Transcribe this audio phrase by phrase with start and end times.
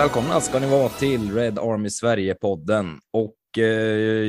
[0.00, 2.98] Välkomna ska ni vara till Red Army Sverige-podden.
[3.12, 3.64] Och eh,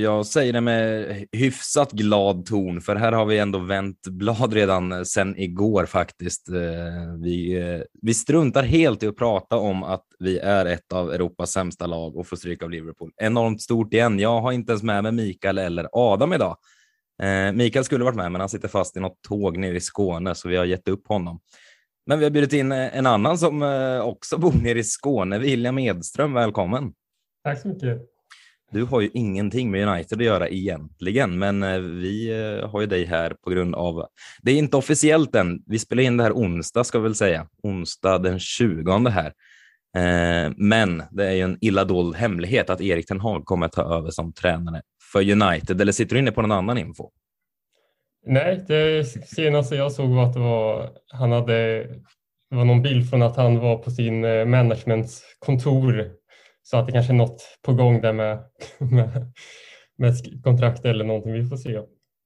[0.01, 4.91] jag säger det med hyfsat glad ton, för här har vi ändå vänt blad redan
[4.91, 6.49] eh, sen igår faktiskt.
[6.49, 6.55] Eh,
[7.23, 11.51] vi, eh, vi struntar helt i att prata om att vi är ett av Europas
[11.51, 13.11] sämsta lag och får stryk av Liverpool.
[13.21, 14.19] Enormt stort igen.
[14.19, 16.57] Jag har inte ens med mig Mikael eller Adam idag.
[17.24, 20.35] Eh, Mikael skulle varit med, men han sitter fast i något tåg nere i Skåne,
[20.35, 21.39] så vi har gett upp honom.
[22.05, 25.39] Men vi har bjudit in eh, en annan som eh, också bor nere i Skåne,
[25.39, 26.33] William Edström.
[26.33, 26.93] Välkommen!
[27.43, 28.01] Tack så mycket!
[28.71, 32.31] Du har ju ingenting med United att göra egentligen, men eh, vi
[32.72, 34.05] har ju dig här på grund av...
[34.41, 35.63] Det är inte officiellt än.
[35.66, 37.47] Vi spelar in det här onsdag, ska vi väl säga.
[37.63, 39.33] Onsdag den 20 här.
[40.57, 43.97] Men det är ju en illa dold hemlighet att Erik Ten Hag kommer att ta
[43.97, 45.81] över som tränare för United.
[45.81, 47.11] Eller sitter du inne på någon annan info?
[48.25, 51.83] Nej, det senaste jag såg var att det var, han hade,
[52.50, 56.11] det var någon bild från att han var på sin eh, managementskontor
[56.63, 58.39] så att det kanske är något på gång där med,
[58.78, 59.33] med,
[59.97, 61.33] med kontrakt eller någonting.
[61.33, 61.81] Vi får se.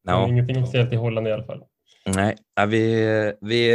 [0.07, 0.27] No.
[0.27, 1.63] Ingenting officiellt i Holland i alla fall.
[2.09, 2.35] Nej,
[2.67, 3.71] vi, vi,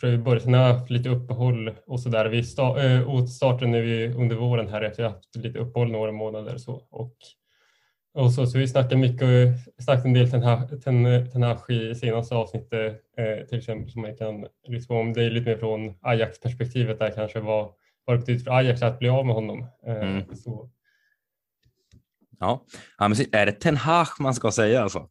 [0.00, 2.28] tror jag vi började, sen har haft lite uppehåll och så där.
[2.28, 6.12] Vi sta, äh, starten när vi under våren här efter att haft lite uppehåll några
[6.12, 7.16] månader så och
[8.16, 13.58] och så, så vi snackar mycket, snackat en del Tenash i senaste avsnittet eh, till
[13.58, 15.12] exempel som man kan lyssna om.
[15.12, 17.68] Det är lite mer från Ajax-perspektivet där kanske vad,
[18.04, 19.66] vad det betyder för Ajax att bli av med honom.
[19.86, 20.36] Eh, mm.
[20.36, 20.70] så.
[22.40, 22.64] Ja.
[22.98, 25.08] ja, men är det Ten Hag man ska säga alltså?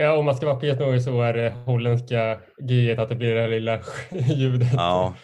[0.00, 3.40] Ja, om man ska vara petnoga så är det holländska G att det blir det
[3.40, 3.78] här lilla
[4.10, 4.68] ljudet.
[4.72, 5.14] Ja.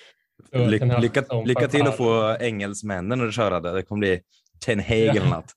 [0.52, 3.72] Ly lycka, lycka till att få engelsmännen att köra det.
[3.72, 4.20] Det kommer bli
[4.64, 5.52] Ten Hag eller något.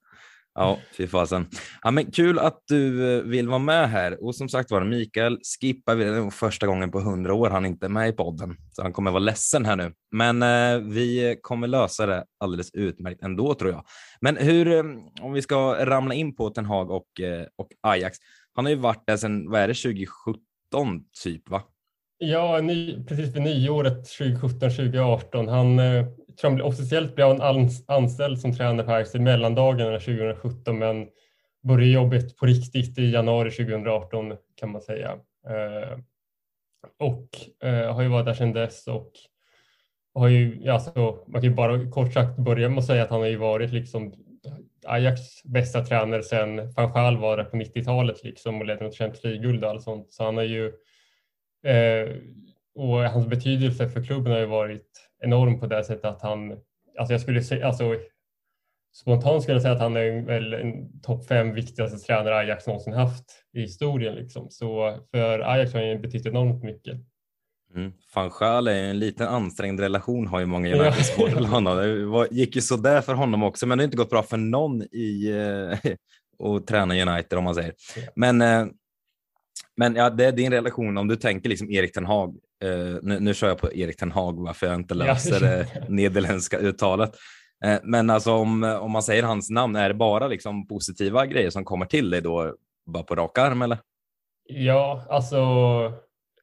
[0.55, 1.47] Ja, fy fasen.
[1.81, 4.23] Ja, men kul att du eh, vill vara med här.
[4.23, 7.89] Och som sagt var, Mikael skippar vi första gången på hundra år han inte är
[7.89, 9.93] med i podden, så han kommer vara ledsen här nu.
[10.11, 13.83] Men eh, vi kommer lösa det alldeles utmärkt ändå tror jag.
[14.21, 14.83] Men hur, eh,
[15.21, 18.17] om vi ska ramla in på Ten Hag och, eh, och Ajax.
[18.59, 20.39] Han har ju varit där sedan, vad är det, 2017
[21.23, 21.63] typ va?
[22.17, 25.49] Ja, ny, precis vid nyåret 2017-2018.
[25.49, 26.05] Han eh,
[26.41, 31.07] tror officiellt blev han anställd som tränare på Ajax i mellandagarna 2017 men
[31.67, 35.11] började jobbet på riktigt i januari 2018 kan man säga.
[35.47, 35.99] Eh,
[36.99, 37.29] och
[37.69, 39.11] eh, har ju varit där sedan dess och
[40.13, 43.19] har ju, alltså, man kan ju bara kort sagt börja med att säga att han
[43.19, 44.13] har ju varit liksom
[44.85, 49.23] Ajax bästa tränare sedan van Gaal var där på 90-talet liksom och ledde något Champions
[49.23, 50.13] League-guld och allt sånt.
[50.13, 50.65] Så han har ju
[51.65, 52.09] eh,
[52.75, 56.51] och hans betydelse för klubben har ju varit enorm på det sättet att han,
[56.97, 57.95] alltså jag skulle säga, alltså
[58.93, 62.93] spontant skulle jag säga att han är väl en topp fem viktigaste tränare Ajax någonsin
[62.93, 64.49] haft i historien liksom.
[64.49, 66.97] Så för Ajax har han ju betytt enormt mycket.
[67.75, 67.91] Mm.
[68.15, 71.77] Van Schaal är en liten ansträngd relation har ju många United-supportrar honom.
[71.77, 74.81] Det gick ju sådär för honom också, men det har inte gått bra för någon
[74.81, 75.91] i eh,
[76.47, 77.73] att träna United om man säger.
[78.15, 78.65] Men, eh,
[79.77, 82.35] men ja, det är din relation om du tänker liksom Erik Ten Hag.
[82.63, 86.57] Eh, nu, nu kör jag på Erik Ten Hag varför jag inte löser det nederländska
[86.57, 87.15] uttalet.
[87.83, 91.65] Men alltså om, om man säger hans namn, är det bara liksom positiva grejer som
[91.65, 92.55] kommer till dig då
[92.85, 93.77] bara på rak arm eller?
[94.45, 95.37] Ja, alltså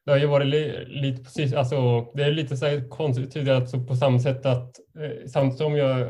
[0.07, 3.57] det har ju varit li, lite precis, alltså det är lite så här konstigt tidigare
[3.57, 6.07] alltså på samma sätt att eh, samtidigt som jag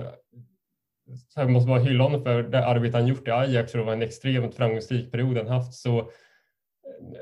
[1.27, 3.85] så här måste bara hylla honom för det arbete han gjort i Ajax och det
[3.85, 5.99] var en extremt framgångsrik period han haft så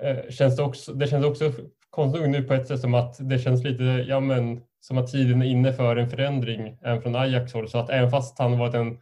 [0.03, 1.51] eh, känns det också, det känns också
[1.89, 5.41] konstigt nu på ett sätt som att det känns lite, ja men som att tiden
[5.41, 8.75] är inne för en förändring även från Ajax håll så att även fast han varit
[8.75, 8.97] en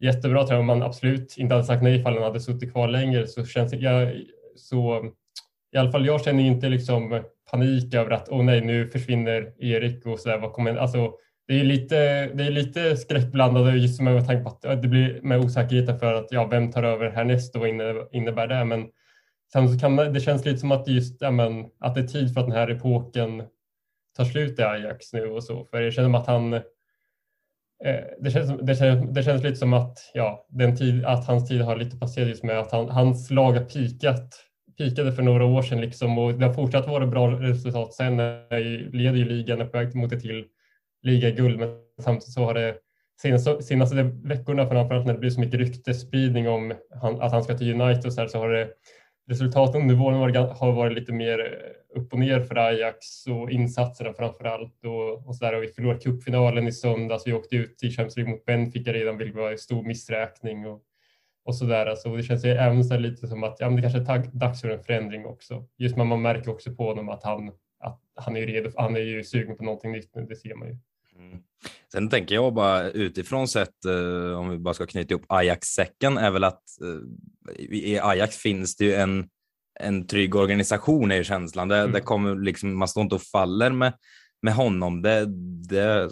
[0.00, 3.26] jättebra tränare och man absolut inte hade sagt nej ifall han hade suttit kvar längre
[3.26, 4.12] så känns jag
[4.56, 5.10] så
[5.74, 10.06] i alla fall jag känner inte liksom panik över att åh nej, nu försvinner Erik
[10.06, 10.38] och så där.
[10.38, 11.12] Vad kommer, alltså,
[11.48, 15.38] det är lite, det är lite skräckblandade just med tanke på att det blir med
[15.38, 17.68] osäkerheten för att ja, vem tar över härnäst och vad
[18.12, 18.64] innebär det?
[18.64, 18.86] Men
[19.52, 22.34] sen så kan det känns lite som att just ja, men, att det är tid
[22.34, 23.42] för att den här epoken
[24.16, 25.64] tar slut i Ajax nu och så.
[25.64, 26.60] För det känns som att han eh,
[28.20, 31.60] det känns, det, känns, det känns lite som att, ja, den tid, att hans tid
[31.60, 34.47] har lite passerat just med att han, hans lag har pikat,
[34.78, 37.94] pikade för några år sedan liksom, och det har fortsatt vara bra resultat.
[37.94, 38.60] Sen eh,
[38.92, 40.44] leder ju ligan på väg mot ett till
[41.02, 41.68] ligaguld, men
[42.00, 42.76] samtidigt så har det
[43.22, 47.58] senaste, senaste veckorna, framförallt när det blir så mycket ryktesspridning om han, att han ska
[47.58, 48.68] till United och så, här, så har det
[49.28, 54.12] resultaten under våren har varit lite mer eh, upp och ner för Ajax och insatserna
[54.12, 54.84] framför allt.
[54.84, 55.56] Och, och så där.
[55.56, 57.26] Och vi förlorade cupfinalen i söndags.
[57.26, 60.66] Vi åkte ut i Champions League mot Benfica redan, vilket var en stor missräkning.
[60.66, 60.82] Och,
[61.48, 61.86] och så där.
[61.86, 64.60] Alltså, det känns ju även så lite som att ja, men det kanske är dags
[64.60, 65.64] för en förändring också.
[65.78, 67.48] Just men man märker också på honom att han,
[67.80, 68.70] att han är redo.
[68.76, 70.76] Han är ju sugen på någonting nytt nu, det ser man ju.
[71.18, 71.38] Mm.
[71.92, 76.30] Sen tänker jag bara utifrån sett, eh, om vi bara ska knyta ihop Ajax-säcken, är
[76.30, 79.28] väl att eh, i Ajax finns det ju en,
[79.80, 81.68] en trygg organisation är känslan.
[81.68, 81.92] Det, mm.
[81.92, 83.92] det kommer liksom, man står inte och faller med,
[84.42, 85.02] med honom.
[85.02, 85.26] Det,
[85.68, 86.10] det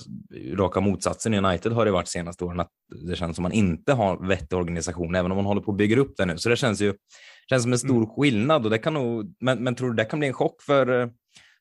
[0.54, 2.70] raka motsatsen i United har det varit senaste åren att
[3.08, 6.00] det känns som man inte har vettig organisation, även om man håller på att bygga
[6.00, 6.38] upp det nu.
[6.38, 6.94] Så det känns ju
[7.50, 8.08] känns som en stor mm.
[8.08, 11.10] skillnad och det kan nog, men, men tror du det kan bli en chock för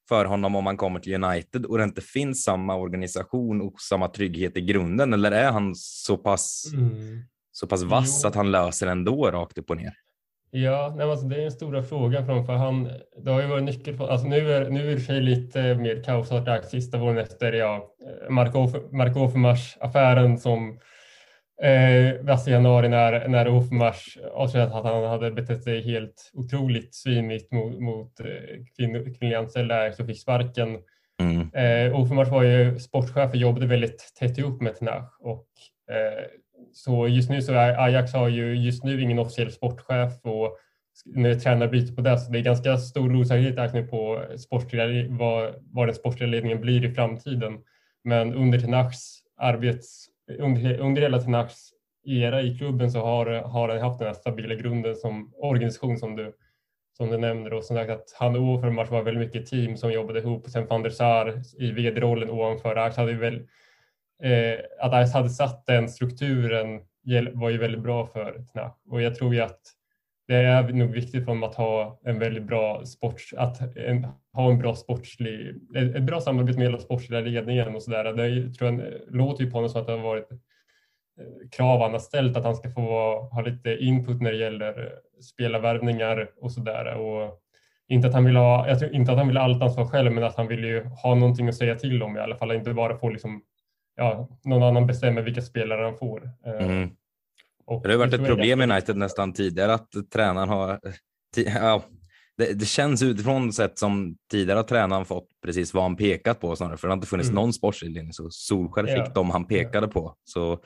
[0.07, 4.07] för honom om han kommer till United och det inte finns samma organisation och samma
[4.07, 5.13] trygghet i grunden?
[5.13, 7.23] Eller är han så pass, mm.
[7.51, 8.27] så pass vass jo.
[8.27, 9.93] att han löser ändå rakt upp och ner?
[10.57, 12.89] Ja, nej, alltså det är den stora frågan för han.
[13.17, 16.69] Det har ju varit nyckel alltså nu är nu är det sig lite mer kaosartat
[16.69, 17.89] sista våren efter ja,
[18.29, 20.79] Mark Offermars affären som
[21.61, 27.51] eh, i januari när, när Ofmars avslöjade att han hade betett sig helt otroligt svinigt
[27.51, 28.25] mot, mot eh,
[28.75, 30.77] kvinn, kvinnliga anställda så fick sparken.
[31.21, 31.51] Mm.
[31.53, 35.47] Eh, Ofmars var ju sportchef och jobbade väldigt tätt ihop med Tenach och
[35.91, 36.25] eh,
[36.77, 40.57] så just nu så är Ajax har ju just nu ingen officiell sportchef och
[41.05, 44.25] när tränar byter på det så det är ganska stor osäkerhet på
[45.09, 47.59] vad, vad den sportsliga ledningen blir i framtiden.
[48.03, 50.05] Men under Tenachs arbets
[50.39, 51.71] under, under hela Tenachs
[52.05, 56.15] era i klubben så har, har han haft den här stabila grunden som organisation som
[56.15, 56.33] du,
[56.97, 59.91] som du nämner och som sagt att han och match var väldigt mycket team som
[59.91, 63.47] jobbade ihop och sen van der Sar i vd-rollen ovanför Ajax hade väl
[64.23, 66.81] eh, att Ice hade satt den strukturen
[67.33, 69.59] var ju väldigt bra för Tenach och jag tror ju att
[70.27, 74.51] det är nog viktigt för dem att ha en väldigt bra sport, att en, ha
[74.51, 78.03] en bra sportslig, ett bra samarbete med hela sportsliga ledningen och så där.
[78.13, 81.91] Det tror jag, låter ju på honom som att det har varit eh, krav han
[81.91, 82.81] har ställt att han ska få
[83.31, 84.91] ha lite input när det gäller
[85.21, 86.95] spelarvärvningar och så där.
[86.95, 87.41] Och
[87.87, 90.11] inte att han vill ha, jag tror inte att han vill ha allt ansvar själv,
[90.11, 92.73] men att han vill ju ha någonting att säga till om i alla fall, inte
[92.73, 93.41] bara få liksom,
[93.95, 96.29] ja, någon annan bestämmer vilka spelare han får.
[96.45, 96.89] Eh, mm.
[97.83, 100.79] Det har varit ett problem i United nästan tidigare att tränaren har...
[101.35, 101.83] Ja,
[102.37, 106.55] det, det, känns utifrån sett som tidigare har tränaren fått precis vad han pekat på
[106.55, 107.35] snarare, för det har inte funnits mm.
[107.35, 109.13] någon sportslig linje, så Solskjaer fick ja.
[109.13, 110.15] dem han pekade på.
[110.23, 110.59] Så,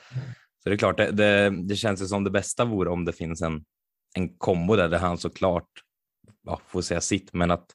[0.63, 3.13] så det är klart, det, det, det känns ju som det bästa vore om det
[3.13, 3.63] finns en,
[4.15, 5.69] en kombo där, där han såklart
[6.45, 7.65] ja, får säga sitt, men att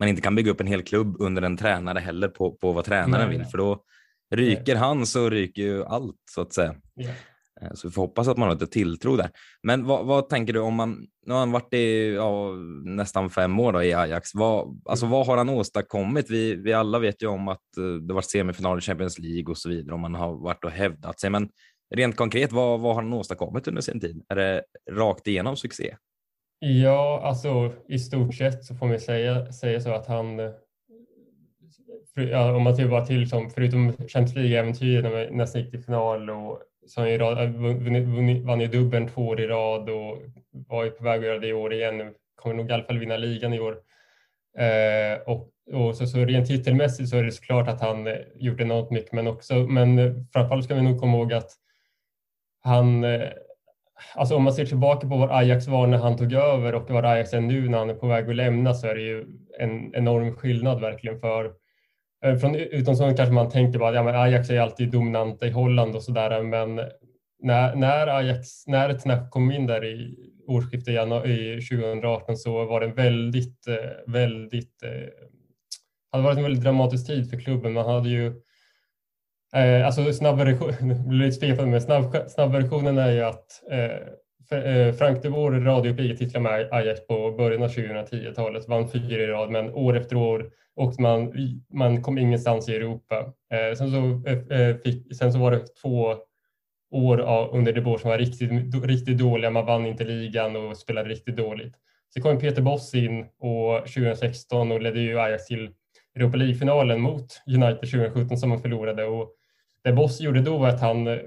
[0.00, 2.84] man inte kan bygga upp en hel klubb under en tränare heller på, på vad
[2.84, 3.84] tränaren nej, vill, för då
[4.30, 4.82] ryker nej.
[4.82, 6.74] han så ryker ju allt så att säga.
[7.00, 7.14] Yeah.
[7.60, 9.30] Eh, så vi får hoppas att man har lite tilltro där.
[9.62, 12.52] Men vad, vad, tänker du om man, nu har han varit i ja,
[12.84, 14.34] nästan fem år då, i Ajax.
[14.34, 16.30] Vad, alltså, vad har han åstadkommit?
[16.30, 19.58] Vi, vi alla vet ju om att eh, det var semifinal i Champions League och
[19.58, 21.30] så vidare och man har varit och hävdat sig.
[21.30, 21.48] Men
[21.94, 24.24] rent konkret, vad, vad har han åstadkommit under sin tid?
[24.28, 25.96] Är det rakt igenom succé?
[26.60, 30.50] Ja, alltså i stort sett så får man säga, säga så att han eh,
[32.22, 35.82] Ja, om man ser bara till som förutom Champions League-äventyret när man nästan gick till
[35.82, 40.18] final och som i rad, äh, vann ju dubbeln två år i rad och
[40.50, 42.14] var ju på väg att göra det i år igen.
[42.36, 43.78] Kommer nog i alla fall vinna ligan i år.
[44.58, 48.60] Eh, och, och så, så rent titelmässigt så är det såklart att han eh, gjort
[48.60, 51.50] enormt mycket, men också, men eh, framförallt ska vi nog komma ihåg att
[52.62, 53.28] han, eh,
[54.14, 57.02] alltså om man ser tillbaka på var Ajax var när han tog över och var
[57.02, 59.26] Ajax är nu när han är på väg att lämna så är det ju
[59.58, 61.52] en enorm skillnad verkligen för Eh,
[62.24, 65.96] Eh, från utomstående kanske man tänker bara att ja, Ajax är alltid dominanta i Holland
[65.96, 66.80] och sådär, men
[67.42, 70.94] när, när Ajax, när Tenach kom in där i årsskiftet
[71.26, 75.08] i 2018 så var det en väldigt, eh, väldigt, eh,
[76.12, 77.72] hade varit en väldigt dramatisk tid för klubben.
[77.72, 78.32] Man hade ju
[79.54, 84.08] Eh, alltså snabbversionen snabb, snabbversionen är ju att eh,
[84.52, 89.26] Eh, Frank de Boer radiopiga titlar med Ajax på början av 2010-talet, vann fyra i
[89.26, 91.32] rad, men år efter år och man,
[91.72, 93.32] man kom ingenstans i Europa.
[93.52, 96.14] Eh, sen, så, eh, fick, sen så var det två
[96.90, 98.50] år under De Boer som var riktigt,
[98.84, 99.50] riktigt dåliga.
[99.50, 101.74] Man vann inte ligan och spelade riktigt dåligt.
[102.14, 105.70] Så kom Peter Boss in och 2016 och ledde ju Ajax till
[106.16, 109.04] Europa League-finalen mot United 2017 som man förlorade.
[109.04, 109.37] Och
[109.88, 111.18] det Boss gjorde då var att han, eh,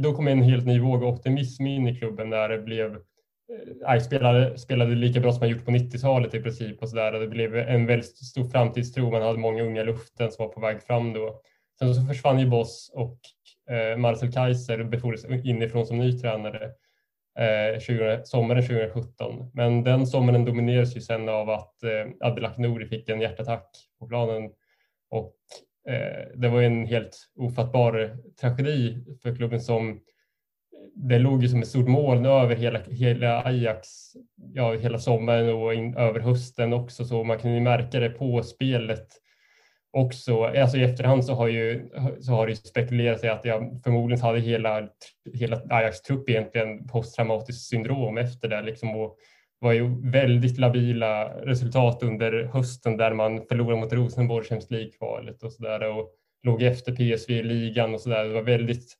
[0.00, 3.00] då kom en helt ny våg av optimism in i klubben när det blev eh,
[3.84, 7.12] Aj, spelade, spelade lika bra som man gjort på 90-talet i princip och så där.
[7.12, 9.10] Det blev en väldigt stor framtidstro.
[9.10, 11.40] Man hade många unga luften som var på väg fram då.
[11.78, 13.18] Sen så försvann ju Boss och
[13.74, 16.70] eh, Marcel Kaiser befordrades inifrån som ny tränare
[17.38, 19.50] eh, 20, sommaren 2017.
[19.54, 23.68] Men den sommaren dominerades ju sen av att eh, Abdelak Nouri fick en hjärtattack
[23.98, 24.50] på planen
[25.10, 25.34] och
[25.88, 28.10] Eh, det var en helt ofattbar eh,
[28.40, 30.00] tragedi för klubben som
[30.94, 33.88] det låg ju som ett stort moln över hela, hela Ajax,
[34.54, 38.42] ja, hela sommaren och in, över hösten också, så man kunde ju märka det på
[38.42, 39.08] spelet
[39.92, 40.44] också.
[40.44, 44.40] Alltså i efterhand så har, ju, så har det spekulerat i att jag förmodligen hade
[44.40, 44.88] hela,
[45.34, 49.16] hela Ajax trupp egentligen posttraumatiskt syndrom efter det liksom och
[49.62, 55.52] var ju väldigt labila resultat under hösten där man förlorade mot Rosenborg Champions League-kvalet och
[55.52, 56.10] sådär och
[56.42, 58.24] låg efter PSV i ligan och sådär.
[58.24, 58.96] Det var väldigt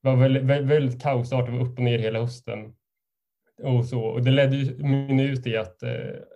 [0.00, 2.72] var väldigt, väldigt kaosartat, det var upp och ner hela hösten.
[3.62, 4.00] Och, så.
[4.00, 5.90] och det ledde ju ut i att eh,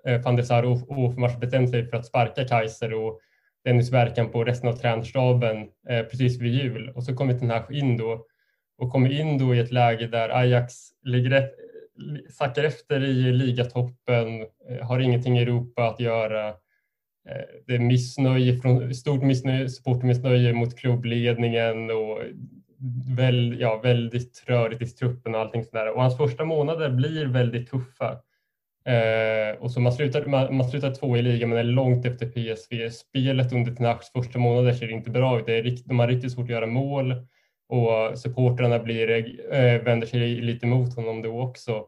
[0.06, 3.20] eh, van der Sar och Ofmars bestämde sig för att sparka Kaiser och
[3.64, 5.56] Dennis Verkan på resten av tränarstaben
[5.88, 6.92] eh, precis vid jul.
[6.94, 8.26] Och så kom Ten in då
[8.78, 11.30] och kom in då i ett läge där Ajax ligger
[12.30, 16.48] sackar efter i ligatoppen, eh, har ingenting i Europa att göra.
[17.28, 22.18] Eh, det är missnöje, från, stort missnöje, supportermissnöje mot klubbledningen och
[23.16, 25.94] väl, ja, väldigt rörigt i truppen och allting sådär.
[25.94, 28.10] Och hans första månader blir väldigt tuffa.
[28.86, 32.26] Eh, och så man slutar, man, man slutar två i ligan men är långt efter
[32.26, 32.90] PSV.
[32.90, 35.46] Spelet under Tenachs första månader ser inte bra ut.
[35.46, 37.14] Det är rikt, de har riktigt svårt att göra mål
[37.68, 39.10] och supportrarna blir,
[39.52, 41.86] eh, vänder sig lite mot honom då också.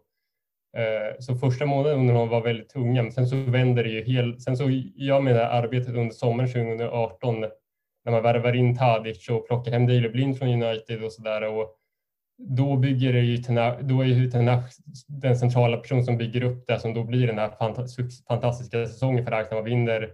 [0.77, 4.05] Eh, så första månaden under honom var väldigt tunga, men sen så vänder det ju
[4.05, 4.43] helt.
[4.43, 7.41] Sen så jag menar arbetet under sommaren 2018
[8.05, 11.43] när man värvar in Tadic och plockar hem Daley Blind från United och sådär.
[12.39, 13.37] Då bygger det ju
[13.81, 14.73] då är ju Tenach
[15.07, 17.51] den centrala person som bygger upp det som då blir den här
[18.29, 19.63] fantastiska säsongen för Arsenal.
[19.63, 20.11] man vinner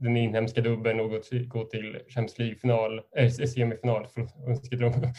[0.00, 4.06] den inhemska dubben och går till, går till Champions League-final, äh, semifinal.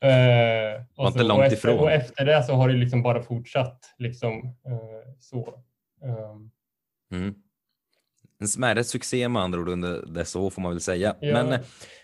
[0.00, 3.80] Eh, och, så, och, efter, och efter det så har det liksom bara fortsatt.
[3.98, 4.32] Liksom,
[4.66, 5.62] eh, så.
[6.02, 6.50] Um.
[7.12, 7.34] Mm
[8.44, 11.16] en smärre succé med andra ord under dessa år får man väl säga.
[11.20, 11.44] Ja.
[11.44, 11.60] Men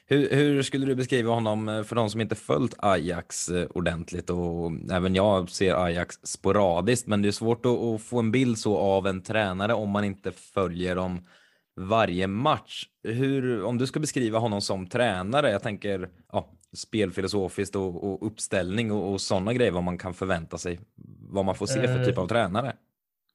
[0.06, 5.14] hur, hur, skulle du beskriva honom för de som inte följt Ajax ordentligt och även
[5.14, 9.06] jag ser Ajax sporadiskt, men det är svårt att, att få en bild så av
[9.06, 11.26] en tränare om man inte följer dem
[11.80, 12.84] varje match.
[13.02, 18.92] Hur, om du ska beskriva honom som tränare, jag tänker ja, spelfilosofiskt och, och uppställning
[18.92, 20.80] och, och sådana grejer, vad man kan förvänta sig,
[21.20, 22.72] vad man får se för typ av tränare.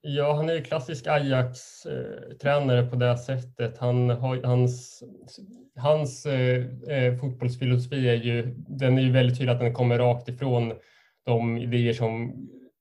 [0.02, 3.78] Ja, han är ju klassisk Ajax-tränare på det sättet.
[3.78, 5.04] Han har, hans
[5.76, 10.30] hans eh, eh, fotbollsfilosofi är ju, den är ju väldigt tydlig att den kommer rakt
[10.30, 10.74] ifrån
[11.26, 12.34] de idéer som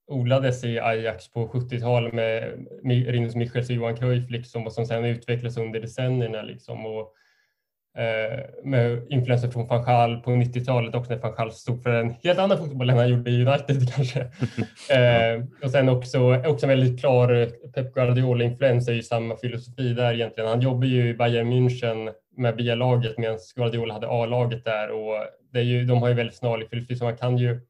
[0.07, 2.53] odlades i Ajax på 70-talet med
[2.85, 6.43] Rinus Michels och Johan Cruyff liksom, och som sedan utvecklades under decennierna.
[6.43, 7.15] Liksom, och
[7.99, 12.15] Eh, med influenser från van Gaal på 90-talet också när van Gaal stod för en
[12.23, 14.21] helt annan fotboll än han gjorde i United kanske.
[14.91, 20.15] eh, och sen också, också en väldigt klar Pep Guardiola-influens är ju samma filosofi där
[20.15, 20.51] egentligen.
[20.51, 25.15] Han jobbar ju i Bayern München med B-laget medan Guardiola hade A-laget där och
[25.53, 27.61] det är ju, de har ju väldigt snarlik filosofi så man kan ju,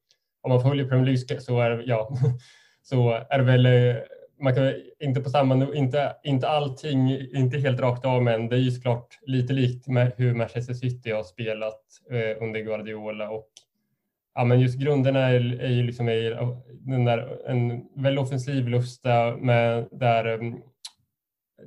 [0.44, 2.08] om man följer Premier League så är, ja,
[2.82, 3.96] så är det väl eh,
[4.40, 8.60] man kan inte på samma, inte, inte allting, inte helt rakt av, men det är
[8.60, 13.48] ju såklart lite likt med hur Manchester City har spelat eh, under Guardiola och
[14.34, 19.36] ja, men just grunderna är, är ju liksom är den där, en väldigt offensiv lusta
[19.36, 20.62] med där um,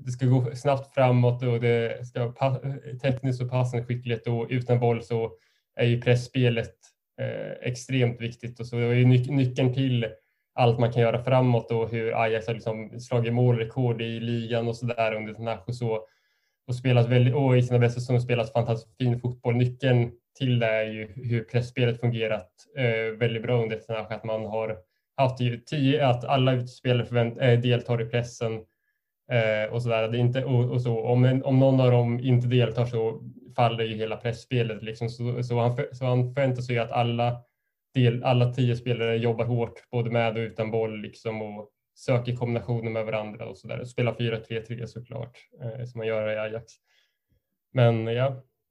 [0.06, 2.62] det ska gå snabbt framåt och det ska pa,
[3.02, 5.32] tekniskt och passande skickligt och utan boll så
[5.76, 6.76] är ju pressspelet
[7.22, 10.08] Eh, extremt viktigt och så det är ju nyckeln till
[10.56, 14.76] allt man kan göra framåt och hur Ajax har liksom slagit målrekord i ligan och
[14.76, 16.00] så där under Tenach och så.
[16.68, 19.56] Och, spelat väldigt, och i sina bästa säsonger spelat fantastiskt fin fotboll.
[19.56, 24.12] Nyckeln till det är ju hur pressspelet fungerat eh, väldigt bra under Tenach.
[24.12, 24.78] Att man har
[25.18, 28.54] haft tio, att alla spelare förvänt, eh, deltar i pressen
[29.32, 30.08] eh, och så där.
[30.08, 31.00] Det är inte, och, och, så.
[31.00, 33.22] Om, en, om någon av dem inte deltar så
[33.58, 34.84] faller ju hela pressspelet.
[34.84, 35.10] Liksom.
[35.10, 37.38] Så, så, han, så han förväntar sig att alla
[37.94, 42.92] del, alla tio spelare jobbar hårt både med och utan boll liksom och söker kombinationer
[42.92, 43.86] med varandra och så där.
[43.86, 46.74] Spelar 4-3-3 såklart eh, som man gör i Ajax.
[47.74, 48.28] Men ja,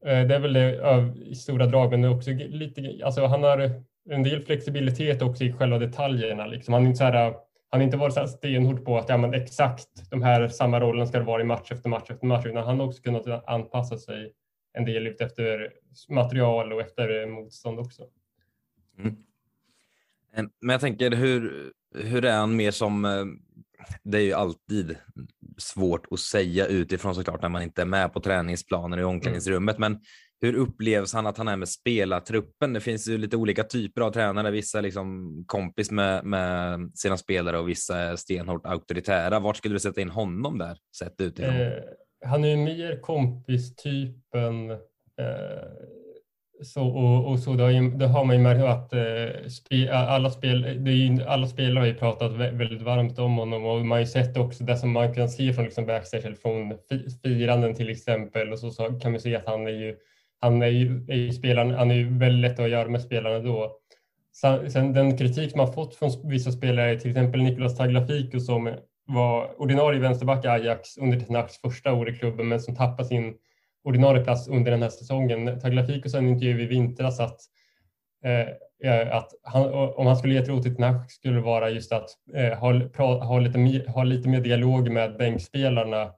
[0.07, 3.43] eh, det är väl det i stora drag, men det är också lite, alltså han
[3.43, 6.47] har en del flexibilitet också i själva detaljerna.
[6.47, 6.75] Liksom.
[6.75, 7.35] Han är inte så här
[7.71, 11.07] han har inte varit så stenhård på att ja, men exakt de här samma rollen
[11.07, 13.99] ska det vara i match efter match efter match, utan han har också kunnat anpassa
[13.99, 14.33] sig
[14.76, 15.73] en del ut efter
[16.09, 18.02] material och efter motstånd också.
[18.99, 19.16] Mm.
[20.61, 23.25] Men jag tänker hur, hur är han mer som, eh,
[24.02, 24.97] det är ju alltid
[25.59, 29.92] svårt att säga utifrån såklart när man inte är med på träningsplanen i omklädningsrummet, mm.
[29.92, 30.00] men
[30.40, 32.73] hur upplevs han att han är med spelartruppen?
[32.73, 34.50] Det finns ju lite olika typer av tränare.
[34.50, 39.40] Vissa liksom kompis med, med sina spelare och vissa är stenhårt auktoritära.
[39.40, 41.54] Vart skulle du sätta in honom där, sett utifrån?
[41.54, 41.73] Eh,
[42.25, 44.70] han är ju mer kompistypen.
[44.70, 44.76] Eh,
[46.62, 49.92] så, och, och så det har, ju, det har man ju märkt att eh, spe,
[49.92, 53.78] alla, spel, det är ju, alla spelare har ju pratat väldigt varmt om honom och
[53.78, 56.75] man har ju sett också det som man kan se från liksom backstage från
[57.23, 59.96] firanden till exempel och så, så kan man se att han är ju
[60.40, 63.38] han är ju, är ju spelaren, han är ju väldigt lätt att göra med spelarna
[63.38, 63.76] då.
[64.68, 68.75] Sen den kritik man fått från vissa spelare, till exempel Nicolas Tagliafico som
[69.06, 73.34] var ordinarie vänsterback i Ajax under Tenaks första år i klubben men som tappar sin
[73.84, 75.60] ordinarie plats under den här säsongen.
[75.60, 77.40] Tagliafico sa i en intervju i vintras att,
[78.25, 81.70] eh, eh att han, om han skulle ge ett råd till Tenak skulle det vara
[81.70, 86.10] just att eh, ha, pra, ha, lite, ha lite mer dialog med bänkspelarna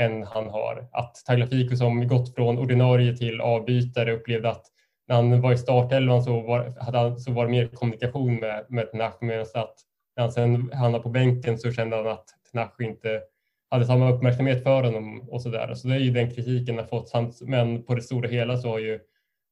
[0.00, 0.88] än han har.
[0.92, 4.66] Att Tagliafico som gått från ordinarie till avbytare upplevde att
[5.08, 8.66] när han var i startelvan så var, hade han, så var det mer kommunikation med,
[8.68, 9.74] med Tenak medan att
[10.16, 13.22] när han sen hamnade på bänken så kände han att Tenach inte
[13.70, 15.74] hade samma uppmärksamhet för honom och så där.
[15.74, 17.12] Så det är ju den kritiken han fått.
[17.40, 19.00] Men på det stora hela så har ju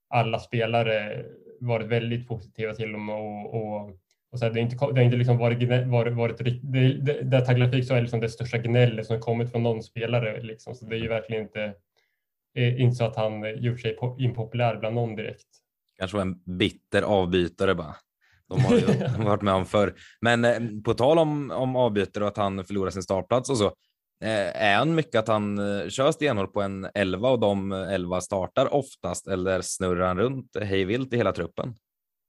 [0.08, 1.24] alla spelare
[1.60, 3.90] varit väldigt positiva till honom och, och
[4.34, 6.60] och så här, det, har inte, det har inte liksom varit, varit, varit det,
[7.02, 10.42] det, det Tagliafico så är liksom det största gnället som kommit från någon spelare.
[10.42, 10.74] Liksom.
[10.74, 11.74] Så det är ju verkligen inte,
[12.54, 15.46] eh, inte så att han gjort sig impopulär bland någon direkt.
[15.98, 17.96] Kanske var en bitter avbytare bara.
[18.48, 18.86] De har ju
[19.24, 19.94] varit med om förr.
[20.20, 23.66] Men eh, på tal om, om avbytare och att han förlorar sin startplats och så.
[24.24, 28.20] Eh, är han mycket att han eh, kör stenhårt på en elva och de elva
[28.20, 31.74] startar oftast eller snurrar han runt hejvilt i hela truppen?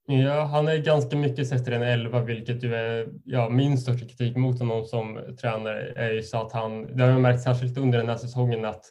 [0.08, 4.08] Ja, han är ganska mycket sett i en elva, vilket ju är ja, min största
[4.08, 7.78] kritik mot honom som tränare är ju så att han, det har jag märkt särskilt
[7.78, 8.86] under den här säsongen att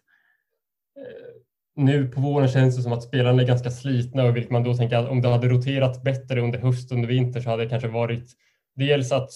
[1.77, 4.75] nu på våren känns det som att spelarna är ganska slitna och vilket man då
[4.75, 7.89] tänker att om det hade roterat bättre under höst och vinter så hade det kanske
[7.89, 8.33] varit
[8.77, 9.31] dels att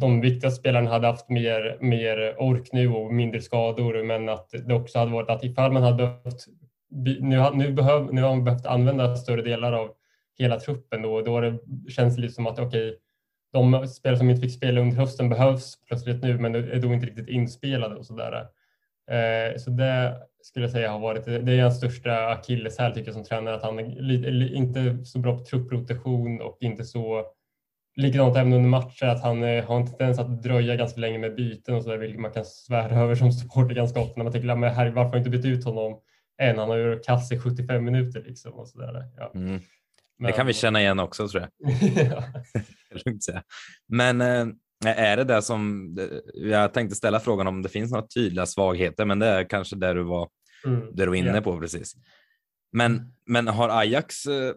[0.00, 4.74] de viktiga spelarna hade haft mer, mer ork nu och mindre skador men att det
[4.74, 6.46] också hade varit att ifall man hade behövt
[6.90, 9.90] nu, nu, behöv, nu har man behövt använda större delar av
[10.38, 11.58] hela truppen då, då det
[11.88, 12.98] känns det lite som att okej, okay,
[13.52, 17.06] de spelare som inte fick spela under hösten behövs plötsligt nu, men är då inte
[17.06, 18.46] riktigt inspelade och sådär.
[19.10, 23.14] Eh, så det skulle jag säga har varit, det är hans största akilleshäl tycker jag
[23.14, 27.24] som tränare, att han är inte så bra på trupprotation och inte så
[27.98, 31.34] Likadant även under matcher att han eh, har en tendens att dröja ganska länge med
[31.34, 34.32] byten och så där, vilket man kan svära över som supporter ganska ofta när man
[34.32, 36.00] tänker, men Harry, varför har inte bytt ut honom
[36.42, 36.58] än?
[36.58, 39.04] Han har ju kass i 75 minuter liksom och så där.
[39.16, 39.32] Ja.
[39.34, 39.60] Mm.
[40.18, 40.26] Men...
[40.26, 41.72] Det kan vi känna igen också tror jag.
[43.22, 43.42] Säga.
[43.88, 44.46] Men äh,
[44.84, 45.90] är det det som,
[46.34, 49.94] jag tänkte ställa frågan om det finns några tydliga svagheter, men det är kanske det
[49.94, 50.28] du var,
[50.66, 50.80] mm.
[50.80, 51.44] det du var inne yeah.
[51.44, 51.94] på precis.
[52.72, 54.54] Men, men har Ajax, äh,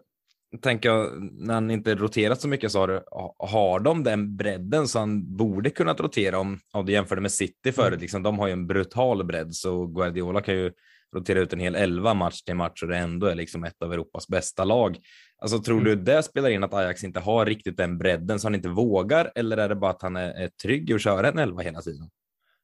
[0.62, 3.04] tänker jag, när han inte roterat så mycket så har,
[3.38, 7.32] har de den bredden så han borde kunna rotera om, om du jämför det med
[7.32, 7.88] City förut.
[7.88, 8.00] Mm.
[8.00, 10.72] Liksom, de har ju en brutal bredd så Guardiola kan ju
[11.14, 13.92] rotera ut en hel elva match till match och det ändå är liksom ett av
[13.92, 14.98] Europas bästa lag.
[15.40, 16.04] Alltså tror du mm.
[16.04, 19.56] det spelar in att Ajax inte har riktigt den bredden så han inte vågar eller
[19.56, 22.10] är det bara att han är, är trygg att köra en elva hela tiden?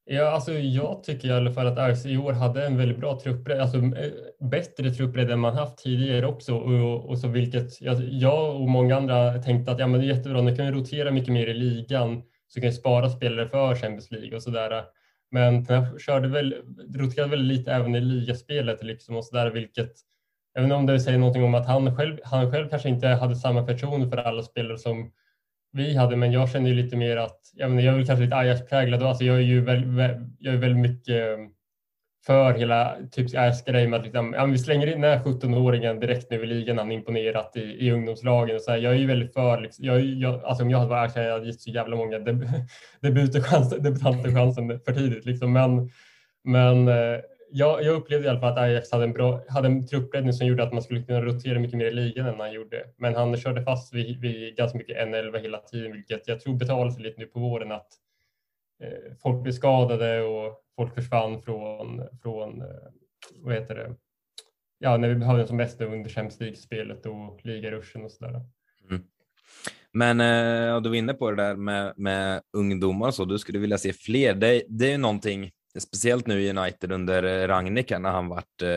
[0.09, 3.21] Ja, alltså jag tycker i alla fall att Ajax i år hade en väldigt bra
[3.21, 4.13] truppbredd, alltså eh,
[4.51, 6.55] bättre truppbredd än man haft tidigare också.
[6.55, 10.43] Och, och så vilket jag och många andra tänkte att ja, men det är jättebra,
[10.43, 14.11] nu kan vi rotera mycket mer i ligan så kan vi spara spelare för Champions
[14.11, 14.85] League och sådär.
[15.31, 16.55] Men den körde väl,
[16.95, 19.93] roterade väl lite även i ligaspelet liksom och sådär, vilket
[20.57, 23.67] Även om det säger någonting om att han själv, han själv kanske inte hade samma
[23.67, 25.11] förtroende för alla spelare som
[25.73, 28.25] vi hade, men jag känner ju lite mer att, jag, menar, jag är väl kanske
[28.25, 31.39] lite Ajax-präglad alltså jag är ju väldigt, jag är väldigt mycket eh,
[32.27, 36.31] för hela typ Ajax-grejen med att liksom, ja, vi slänger in den här 17-åringen direkt
[36.31, 38.57] nu i ligan, han imponerat i, i ungdomslagen.
[38.57, 40.91] Och så här, jag är ju väldigt för, liksom, jag, jag, alltså om jag hade
[40.91, 42.45] varit Ajax hade jag gett så jävla många deb
[43.01, 45.25] debutanter chansen för tidigt.
[45.25, 45.53] Liksom.
[45.53, 45.91] Men,
[46.45, 49.87] men eh, jag, jag upplevde i alla fall att Ajax hade en, bra, hade en
[49.87, 52.85] truppräddning som gjorde att man skulle kunna rotera mycket mer i ligan än han gjorde.
[52.97, 56.91] Men han körde fast vid, vid ganska mycket N11 hela tiden, vilket jag tror betalar
[56.91, 57.89] sig lite nu på våren att
[58.83, 62.67] eh, folk blev skadade och folk försvann från, från eh,
[63.43, 63.95] vad heter det,
[64.79, 68.41] ja, när vi behövde som mest under Champions League-spelet och ligaruschen och sådär.
[68.91, 69.03] Mm.
[69.93, 73.59] Men eh, du var inne på det där med, med ungdomar och så, du skulle
[73.59, 74.35] vilja se fler.
[74.35, 78.69] Det, det är ju någonting, speciellt nu i United under Rangnick när han varit, eh,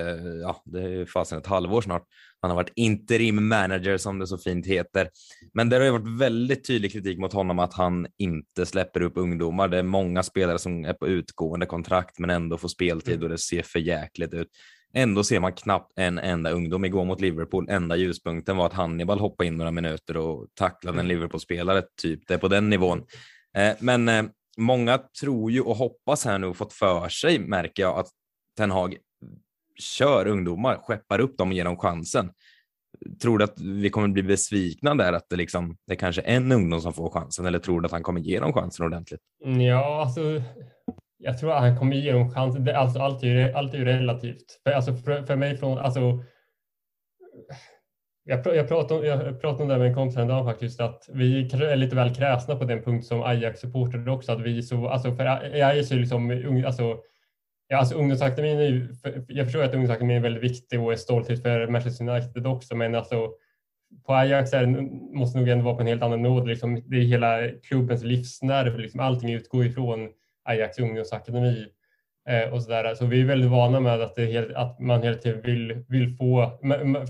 [0.42, 2.04] ja det är ju fasen ett halvår snart,
[2.42, 5.10] han har varit interim manager som det så fint heter.
[5.54, 9.14] Men det har ju varit väldigt tydlig kritik mot honom att han inte släpper upp
[9.16, 9.68] ungdomar.
[9.68, 13.24] Det är många spelare som är på utgående kontrakt men ändå får speltid mm.
[13.24, 14.48] och det ser för jäkligt ut.
[14.94, 16.86] Ändå ser man knappt en enda ungdom.
[16.86, 21.06] Igår mot Liverpool, enda ljuspunkten var att Hannibal hoppade in några minuter och tacklade en
[21.06, 21.08] mm.
[21.08, 21.84] Liverpool-spelare.
[22.02, 22.28] Typ.
[22.28, 23.04] Det är på den nivån.
[23.58, 24.24] Eh, men eh,
[24.58, 28.08] många tror ju och hoppas här nu och fått för sig, märker jag, att
[28.58, 28.98] Ten Hag
[29.80, 32.32] kör ungdomar, skeppar upp dem och ger dem chansen.
[33.22, 36.52] Tror du att vi kommer bli besvikna där, att det, liksom, det är kanske en
[36.52, 39.22] ungdom som får chansen, eller tror du att han kommer ge dem chansen ordentligt?
[39.40, 40.42] Ja, alltså
[41.18, 42.66] jag tror att han kommer ge dem chansen.
[42.66, 44.62] Det, alltså, allt, är, allt är ju relativt.
[44.64, 46.24] För, alltså, för, för mig från, alltså,
[48.30, 51.76] jag, jag, pratade, jag pratade om det med en kompis häromdagen faktiskt, att vi är
[51.76, 55.92] lite väl kräsna på den punkt som Ajax-supportrar också, att vi så, alltså för Ajax
[55.92, 56.98] är liksom, alltså,
[57.68, 58.88] ja, alltså ungdomsakademin är ju,
[59.28, 62.96] jag förstår att ungdomsakademin är väldigt viktig och är stolthet för Manchester United också, men
[62.96, 63.32] alltså
[64.06, 64.66] på Ajax är,
[65.18, 66.44] måste nog ändå vara på en helt annan nivå.
[66.44, 70.10] Liksom, det är hela klubbens livsnerv, liksom, allting utgår ifrån
[70.44, 71.68] Ajax ungdomsakademi
[72.30, 72.96] och och sådär.
[72.96, 76.60] Så vi är väldigt vana med att, helt, att man hela tiden vill, vill få...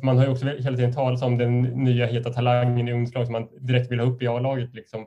[0.03, 3.33] Man har ju också hela tiden talat om den nya heta talangen i ungdomslag som
[3.33, 4.75] man direkt vill ha upp i A-laget.
[4.75, 5.05] Liksom.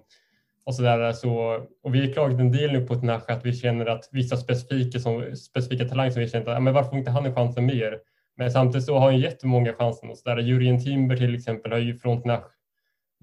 [0.66, 3.52] Och, så där, så, och vi har klagat en del nu på Tinashe att vi
[3.52, 7.10] känner att vissa specifika, som, specifika talanger som vi känner att men varför får inte
[7.10, 7.98] han en chansen mer?
[8.36, 10.10] Men samtidigt så har han jättemånga chanser.
[10.10, 10.38] Och så där.
[10.38, 12.44] Jurien Timber till exempel har ju från Tinashe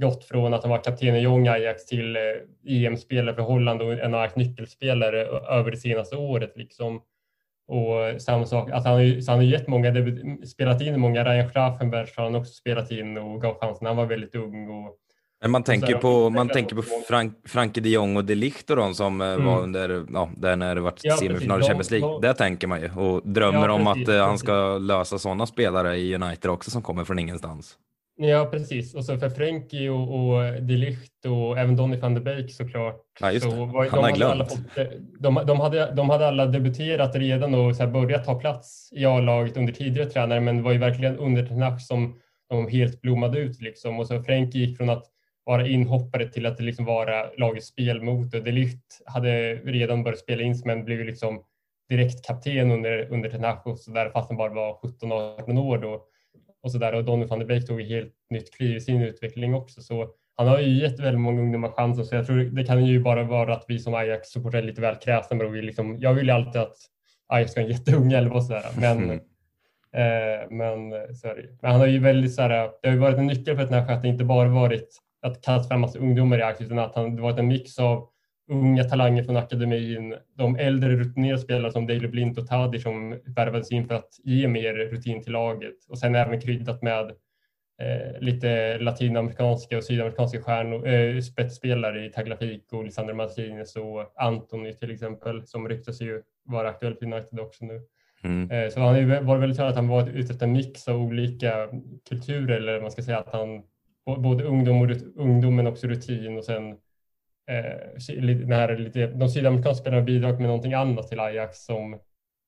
[0.01, 3.93] gått från att han var kapten i Young Ajax till eh, EM-spelare för Holland och
[3.93, 6.53] en Ajax nyckelspelare över det senaste året.
[6.55, 7.01] Liksom.
[7.67, 9.93] Och samma sak, att han har, han har gett många,
[10.45, 13.87] spelat in många, Ryan Schlaffenberg har han också spelat in och gav chansen.
[13.87, 14.69] Han var väldigt ung.
[14.69, 14.95] Och,
[15.41, 18.75] men man tänker på, man tänker på Frank, Frankie de Jong och de Ligt och
[18.75, 19.45] de som eh, mm.
[19.45, 22.09] var under, ja, där när det var ja, semifinal i Champions League.
[22.09, 25.45] De, Där tänker man ju och drömmer ja, om att uh, han ska lösa sådana
[25.45, 27.77] spelare i United också som kommer från ingenstans.
[28.21, 28.95] Ja, precis.
[28.95, 33.01] Och så för Frenkie och, och De Ligt och även Donny van de Beek såklart.
[33.19, 33.39] Ja.
[33.39, 34.59] Så var, de, hade alla fått,
[35.19, 39.57] de, de, hade, de hade alla debuterat redan och så börjat ta plats i A-laget
[39.57, 43.61] under tidigare tränare, men det var ju verkligen under som de helt blommade ut.
[43.61, 43.99] Liksom.
[43.99, 45.05] Och så Frenkie gick från att
[45.43, 48.39] vara inhoppare till att liksom vara lagets spelmotor.
[48.39, 51.43] De Ligt hade redan börjat spela in men blev liksom
[51.89, 56.05] direkt kapten under, under Tenach och så där, fast han bara var 17-18 år då
[56.63, 56.93] och så där.
[56.93, 59.81] Och Donny van de Beek tog ett helt nytt kliv i sin utveckling också.
[59.81, 62.99] Så han har ju gett väldigt många ungdomar chansen, så jag tror det kan ju
[62.99, 65.37] bara vara att vi som Ajax-supportrar är lite väl kräsna.
[65.37, 66.77] Men vi liksom, jag vill ju alltid att
[67.27, 68.65] Ajax ska ha en jätteung elva och sådär.
[68.79, 69.15] Men, mm.
[69.93, 71.57] eh, men, så är det.
[71.61, 73.73] men han har ju väldigt så här, det har ju varit en nyckel för den
[73.73, 77.15] här att inte bara varit att kasta fram massa ungdomar i Ajax, utan att han,
[77.15, 78.09] det varit en mix av
[78.49, 83.71] unga talanger från akademin, de äldre rutinerade spelare som Daley Blint och Tadi som värvades
[83.71, 87.11] in för att ge mer rutin till laget och sen även kryddat med
[87.81, 94.91] eh, lite latinamerikanska och sydamerikanska stjärnor, eh, spetsspelare i Tagliafico, Lisandro Martinez och Antoni till
[94.91, 97.81] exempel som ryktas ju vara aktuell för United också nu.
[98.23, 98.51] Mm.
[98.51, 101.69] Eh, så han varit väldigt tydlig att han varit ute efter en mix av olika
[102.09, 103.63] kulturer eller man ska säga att han
[104.05, 106.77] både ungdom och ungdom men också rutin och sen
[107.49, 111.99] eh, när lite, de sydamerikanska spelarna bidrar med någonting annat till Ajax som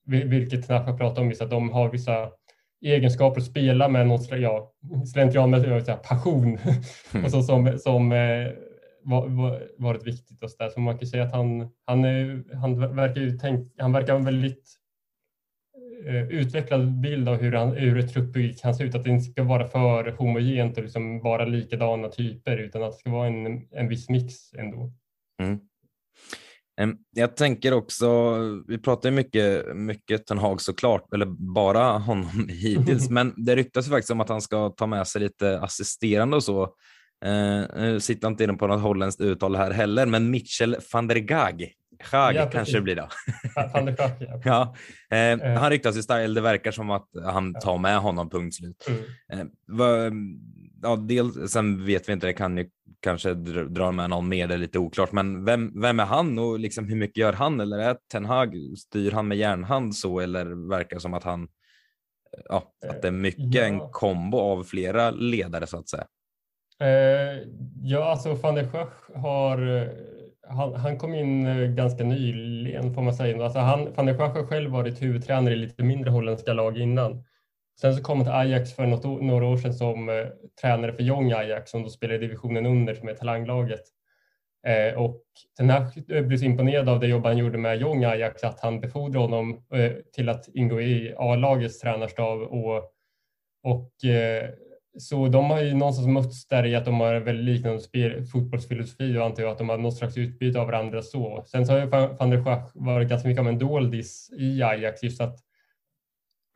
[0.07, 2.29] vilket Nafa pratar om, att de har vissa
[2.85, 4.73] egenskaper att spela med någon ja,
[5.13, 6.57] slentrianmässig passion
[7.13, 7.25] mm.
[7.25, 8.47] och så som, som eh,
[9.03, 10.69] var, var, varit viktigt och så där.
[10.69, 12.03] Så man kan säga att han, han,
[12.53, 14.80] han verkar ju tänkt, han verkar väldigt
[16.29, 18.95] utvecklad bild av hur, han, hur ett truppbygge kan se ut.
[18.95, 22.97] Att det inte ska vara för homogent och liksom bara likadana typer utan att det
[22.97, 24.93] ska vara en, en viss mix ändå.
[25.41, 25.59] Mm.
[27.15, 28.37] Jag tänker också,
[28.67, 33.87] vi pratar ju mycket, mycket Ten Hag såklart, eller bara honom hittills, men det ryktas
[33.87, 36.63] ju faktiskt om att han ska ta med sig lite assisterande och så.
[37.25, 41.15] Eh, nu sitter inte inne på något holländskt uttal här heller, men Mitchell van der
[41.15, 43.07] Gag Chag ja, kanske det blir då.
[44.43, 44.75] ja.
[45.11, 46.33] Eh, eh, han ryktas i style.
[46.33, 48.87] Det verkar som att han tar med honom punkt slut.
[48.87, 49.01] Mm.
[49.33, 49.87] Eh, va,
[50.81, 54.53] ja, del, sen vet vi inte, det kan ju kanske dra med någon mer, det
[54.53, 55.11] är lite oklart.
[55.11, 57.59] Men vem, vem är han och liksom hur mycket gör han?
[57.59, 61.47] Eller är Ten Hag, styr han med järnhand så eller verkar det som att han
[62.49, 63.63] ja, att det är mycket ja.
[63.63, 66.05] en kombo av flera ledare så att säga?
[66.79, 67.39] Eh,
[67.83, 69.57] ja, alltså van der Schach har
[70.51, 73.43] han, han, kom in eh, ganska nyligen får man säga.
[73.43, 77.23] Alltså han, van der Schach har själv varit huvudtränare i lite mindre holländska lag innan.
[77.81, 80.25] Sen så kom han till Ajax för något, några år sedan som eh,
[80.61, 83.83] tränare för Young Ajax som då spelar i divisionen under som är talanglaget.
[84.67, 85.23] Eh, och
[85.57, 88.59] den här eh, blev så imponerad av det jobb han gjorde med Young Ajax att
[88.59, 92.77] han befordrade honom eh, till att ingå i A-lagets tränarstab och,
[93.63, 94.49] och eh,
[94.99, 99.17] så de har ju någonstans mötts där i att de har väldigt liknande spel, fotbollsfilosofi
[99.17, 101.43] och antar jag att de har något slags utbyte av varandra så.
[101.47, 105.03] Sen så har ju van der Schach varit ganska mycket av en doldis i Ajax.
[105.03, 105.39] Just att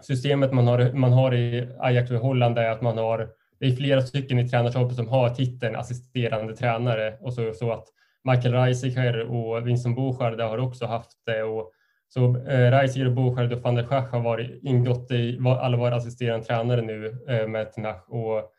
[0.02, 3.76] systemet man har, man har i Ajax och Holland är att man har det är
[3.76, 7.18] flera stycken i tränarskapet som har titeln assisterande tränare.
[7.22, 7.88] Och så, så att
[8.24, 11.44] Michael Reisiger och Vincent Bouchard har också haft det.
[11.44, 11.72] Och
[12.08, 16.46] så eh, Reisiger, Bouchard och van der Schach har varit, ingått i, alla var assisterande
[16.46, 18.10] tränare nu eh, med Tenach.
[18.10, 18.52] Och,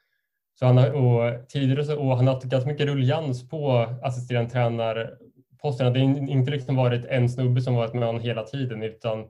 [0.59, 4.51] så han har, och tidigare så, och han har haft ganska mycket rulljans på assisterande
[4.51, 5.91] tränarposterna.
[5.91, 9.27] Det har inte liksom varit en snubbe som varit med honom hela tiden utan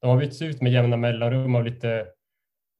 [0.00, 2.06] de har bytts ut med jämna mellanrum av lite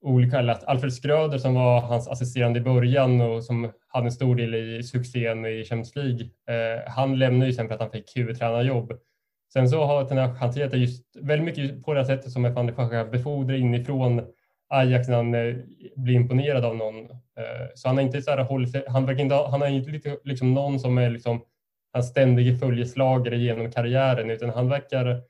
[0.02, 0.38] olika.
[0.66, 4.82] Alfred Skröder som var hans assisterande i början och som hade en stor del i
[4.82, 6.20] succén i Champions League.
[6.48, 8.92] Eh, han lämnade ju sen för att han fick huvudtränarjobb.
[9.52, 13.10] Sen så har Tenach hanterat det just väldigt mycket på det sättet som van der
[13.10, 14.22] befordrar inifrån
[14.68, 15.54] Ajax när han eh,
[15.96, 17.04] blir imponerad av någon.
[17.10, 20.16] Eh, så han har inte så här hållit sig, han verkar inte, han har inte
[20.24, 21.42] liksom någon som är liksom
[21.92, 25.22] hans ständige följeslagare genom karriären utan han verkar,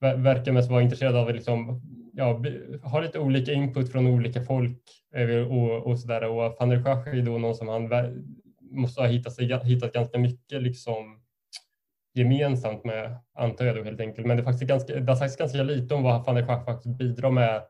[0.00, 2.42] verkar mest vara intresserad av liksom, ja,
[2.82, 4.82] ha lite olika input från olika folk
[5.14, 6.24] eh, och, och sådär.
[6.24, 7.90] Och van der Schach är då någon som han
[8.70, 11.23] måste ha hittat, sig, hittat ganska mycket liksom
[12.14, 14.26] gemensamt med, antar jag då helt enkelt.
[14.26, 16.64] Men det, är faktiskt ganska, det har sagts ganska lite om vad van der Schack
[16.64, 17.62] faktiskt bidrar med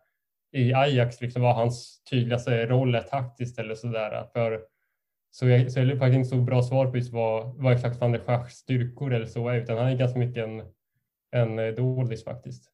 [0.52, 4.26] i Ajax, liksom vad hans tydligaste roll är taktiskt eller sådär.
[4.32, 4.60] För
[5.30, 8.00] så jag, så jag är faktiskt inte så bra svar på just vad, vad exakt
[8.00, 10.62] van der Schachs styrkor eller så är, utan han är ganska mycket en,
[11.32, 12.70] en doldis faktiskt.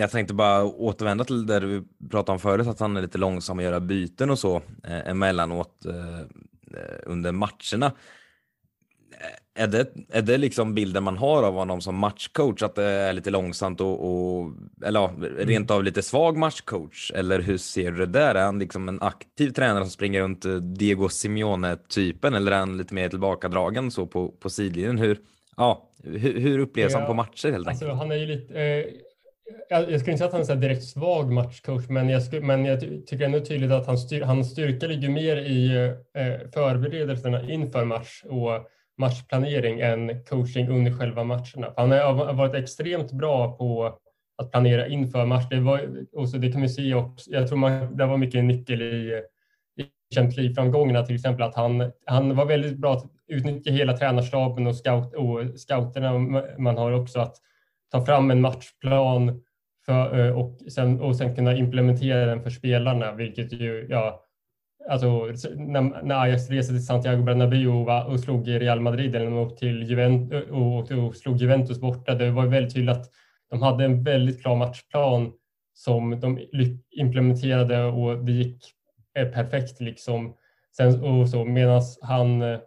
[0.00, 3.58] Jag tänkte bara återvända till det du pratade om förut, att han är lite långsam
[3.58, 6.26] att göra byten och så eh, emellanåt eh,
[7.06, 7.92] under matcherna.
[9.54, 13.12] Är det, är det liksom bilden man har av honom som matchcoach, att det är
[13.12, 14.50] lite långsamt och, och
[14.84, 17.12] eller ja, rent av lite svag matchcoach?
[17.14, 18.34] Eller hur ser du det där?
[18.34, 22.78] Är han liksom en aktiv tränare som springer runt eh, Diego Simeone-typen eller är han
[22.78, 24.98] lite mer tillbakadragen så på, på sidlinjen?
[24.98, 25.18] Hur,
[25.56, 27.98] ja, hur, hur upplevs ja, han på matcher helt alltså, enkelt?
[27.98, 28.84] Han är ju lite, eh
[29.68, 32.42] jag, jag skulle inte säga att han är en direkt svag matchcoach, men jag, skulle,
[32.42, 35.76] men jag tycker ändå tydligt att han styr, hans styrka ligger mer i
[36.14, 41.74] eh, förberedelserna inför match och matchplanering än coaching under själva matcherna.
[41.76, 43.98] Han har varit extremt bra på
[44.38, 45.44] att planera inför match.
[45.50, 47.30] Det, var, och så det kan vi se också.
[47.30, 49.22] Jag tror man, det var mycket en nyckel i,
[49.76, 54.66] i Champions League-framgångarna till exempel att han, han var väldigt bra att utnyttja hela tränarstaben
[54.66, 56.18] och, scout, och scouterna
[56.58, 57.36] man har också att
[57.90, 59.42] ta fram en matchplan
[59.86, 64.24] för, eh, och, sen, och sen kunna implementera den för spelarna, vilket ju, ja,
[64.90, 65.26] alltså
[65.56, 69.82] när, när Ajax reste till Santiago Bernabéu och, och slog Real Madrid eller åkte till
[69.82, 73.10] Juventus, eh, och, och slog Juventus borta, det var väldigt tydligt att
[73.50, 75.32] de hade en väldigt klar matchplan
[75.72, 76.38] som de
[76.90, 78.64] implementerade och det gick
[79.18, 80.36] eh, perfekt liksom.
[80.76, 82.58] Sen, och så medan han eh,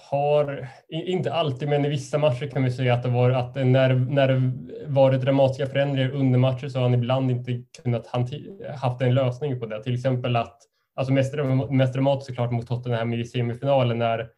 [0.00, 3.94] har, inte alltid, men i vissa matcher kan vi säga att det var att när,
[3.94, 4.52] när det
[4.86, 8.06] varit dramatiska förändringar under matcher så har han ibland inte kunnat
[8.76, 9.82] haft en lösning på det.
[9.82, 10.58] Till exempel att,
[10.96, 11.34] alltså mest,
[11.70, 14.28] mest dramatiskt såklart mot Tottenham i semifinalen när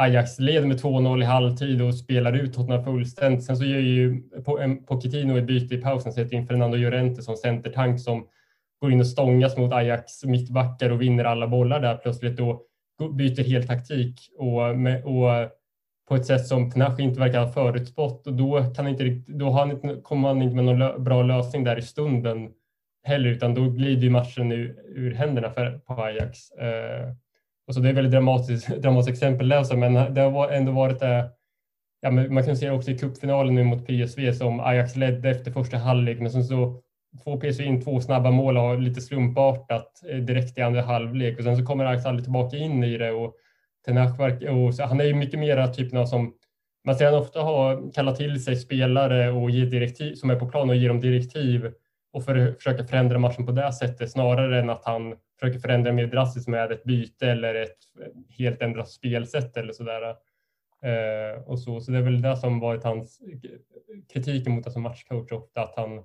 [0.00, 3.44] Ajax leder med 2-0 i halvtid och spelar ut Tottenham fullständigt.
[3.44, 7.36] Sen så gör ju eh, Pochettino ett byte i pausen, sätter in Fernando Llorente som
[7.36, 8.26] centertank som
[8.80, 12.36] går in och stångas mot Ajax mittbackar och vinner alla bollar där plötsligt.
[12.36, 12.62] Då
[12.98, 15.50] byter helt taktik och, med, och
[16.08, 19.60] på ett sätt som Tenashi inte verkar ha förutspått och då, kan inte, då har
[19.60, 22.50] han inte, kommer han inte med någon lö, bra lösning där i stunden
[23.04, 26.50] heller utan då glider matchen ur, ur händerna för, på Ajax.
[26.50, 27.12] Eh,
[27.66, 31.30] och så det är väldigt dramatiskt, dramatiskt exempel där, men det har ändå varit det
[32.00, 35.30] Ja, men man kan se det också i cupfinalen nu mot PSV som Ajax ledde
[35.30, 36.80] efter första halvlek men sen så
[37.24, 41.38] får PSV in två snabba mål och har lite slumpartat eh, direkt i andra halvlek
[41.38, 43.34] och sen så kommer Ajax aldrig tillbaka in i det och
[44.50, 46.34] och så, han är ju mycket mera typen av som
[46.84, 50.48] man ser han ofta ha kallat till sig spelare och ge direktiv som är på
[50.48, 51.72] plan och ge dem direktiv
[52.12, 56.06] och för, försöka förändra matchen på det sättet snarare än att han försöker förändra mer
[56.06, 57.78] drastiskt med ett byte eller ett
[58.38, 60.02] helt ändrat spelsätt eller sådär.
[60.82, 63.20] Eh, och så, så det är väl det som varit hans
[64.12, 66.04] kritik mot som matchcoach ofta, att han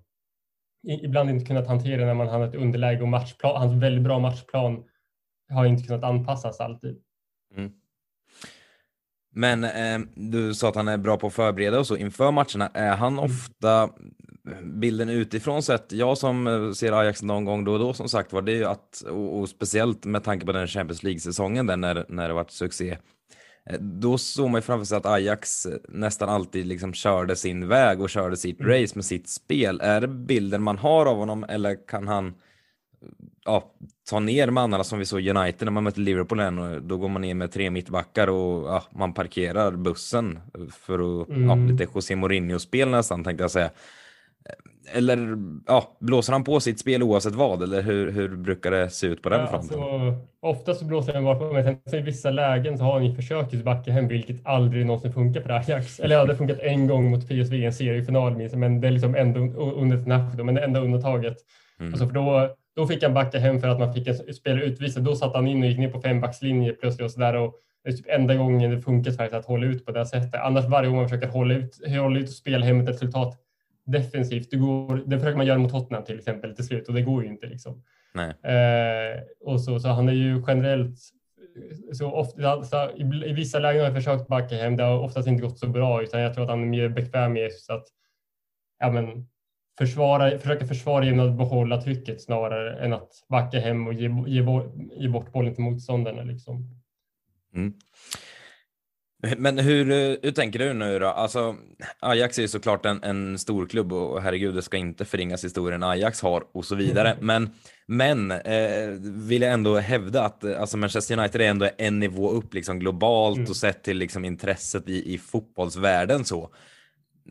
[0.83, 4.83] ibland inte kunnat hantera när man har ett underläge och matchplan, hans väldigt bra matchplan
[5.49, 7.01] har inte kunnat anpassas alltid.
[7.57, 7.71] Mm.
[9.35, 12.71] Men eh, du sa att han är bra på att förbereda och så inför matcherna.
[12.73, 13.25] Är han mm.
[13.25, 13.89] ofta
[14.63, 15.91] bilden utifrån sett?
[15.91, 18.55] Jag som eh, ser Ajax någon gång då och då som sagt var det är
[18.55, 22.33] ju att och, och speciellt med tanke på den Champions League-säsongen där när, när det
[22.33, 22.97] varit succé.
[23.69, 27.67] Eh, då såg man ju framför sig att Ajax eh, nästan alltid liksom körde sin
[27.67, 28.71] väg och körde sitt mm.
[28.71, 29.81] race med sitt spel.
[29.83, 32.33] Är det bilden man har av honom eller kan han
[33.45, 33.73] ja,
[34.09, 37.09] ta ner mannarna som vi såg United när man mötte Liverpool än och då går
[37.09, 40.39] man ner med tre mittbackar och ja, man parkerar bussen
[40.71, 41.49] för att, mm.
[41.49, 43.71] ja, lite José Mourinho-spel nästan tänkte jag säga.
[44.91, 49.07] Eller ja, blåser han på sitt spel oavsett vad eller hur, hur brukar det se
[49.07, 49.79] ut på den ja, fronten?
[49.79, 53.05] Alltså, ofta så blåser han bara på, men sen i vissa lägen så har han
[53.05, 55.99] ju försökt att backa hem, vilket aldrig någonsin funkar för Ajax.
[55.99, 59.15] Eller det hade funkat en gång mot PSV i en seriefinal, men det är liksom
[59.15, 61.37] ändå under ett nack, men det enda undantaget.
[61.79, 61.93] Mm.
[61.93, 65.03] Alltså för då då fick han backa hem för att man fick en spelare utvisad.
[65.03, 67.35] Då satt han in och gick ner på fembackslinje plötsligt och sådär.
[67.35, 70.35] Och det är typ enda gången det funkar faktiskt att hålla ut på det sättet.
[70.35, 73.37] Annars varje gång man försöker hålla ut, hålla ut och spela hem ett resultat
[73.85, 77.01] defensivt, det, går, det försöker man göra mot Tottenham till exempel till slut och det
[77.01, 77.47] går ju inte.
[77.47, 77.83] Liksom.
[78.43, 80.99] Eh, och så, så han är ju generellt
[81.93, 84.77] så ofta, så i, i, vissa lägen har jag försökt backa hem.
[84.77, 87.33] Det har oftast inte gått så bra utan jag tror att han är mer bekväm
[87.33, 87.85] med så att
[88.79, 89.27] ja, men,
[89.77, 94.43] försvara, försöka försvara genom att behålla trycket snarare än att backa hem och ge, ge,
[94.97, 96.23] ge bort bollen till motståndarna.
[96.23, 96.81] Liksom.
[97.55, 97.73] Mm.
[99.37, 99.85] Men hur,
[100.23, 101.07] hur tänker du nu då?
[101.07, 101.55] Alltså,
[101.99, 105.83] Ajax är ju såklart en, en stor klubb och herregud, det ska inte förringas historien
[105.83, 107.11] Ajax har och så vidare.
[107.11, 107.25] Mm.
[107.25, 107.49] Men,
[107.85, 112.53] men eh, vill jag ändå hävda att alltså Manchester United är ändå en nivå upp
[112.53, 113.49] liksom globalt mm.
[113.49, 116.49] och sett till liksom intresset i, i fotbollsvärlden så.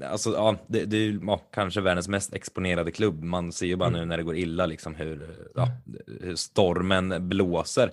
[0.05, 3.22] Alltså, ja, det, det är ja, kanske världens mest exponerade klubb.
[3.22, 4.00] Man ser ju bara mm.
[4.00, 5.68] nu när det går illa liksom hur, ja,
[6.20, 7.90] hur stormen blåser.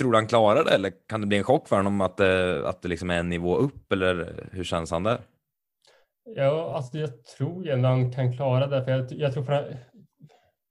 [0.00, 2.68] Tror du han klarar det eller kan det bli en chock för honom att, det,
[2.68, 5.18] att det liksom är en nivå upp eller hur känns han där?
[6.36, 8.84] Ja, alltså jag tror ändå han kan klara det.
[8.84, 9.44] För jag, jag tror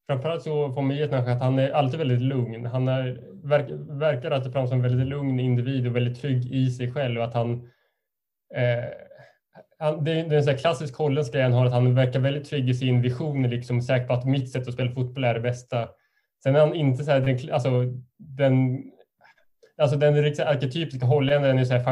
[0.08, 2.66] framförallt så får man ge att han är alltid väldigt lugn.
[2.66, 6.72] Han är, verk, verkar alltid fram som en väldigt lugn individ och väldigt trygg i
[6.72, 7.54] sig själv och att han
[8.56, 8.86] eh,
[9.80, 12.20] han, det, är, det är en sån klassisk holländsk grej han har, att han verkar
[12.20, 15.34] väldigt trygg i sin vision, liksom säker på att mitt sätt att spela fotboll är
[15.34, 15.90] det bästa.
[16.44, 17.70] Sen är han inte så här, den, alltså
[18.18, 18.84] den,
[19.80, 21.84] alltså den liksom arketypiska holländaren är så här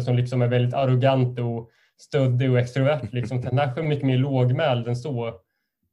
[0.00, 3.12] som liksom är väldigt arrogant och stöddig och extrovert.
[3.12, 3.40] Liksom.
[3.40, 5.26] Den är mycket mer lågmäld än så.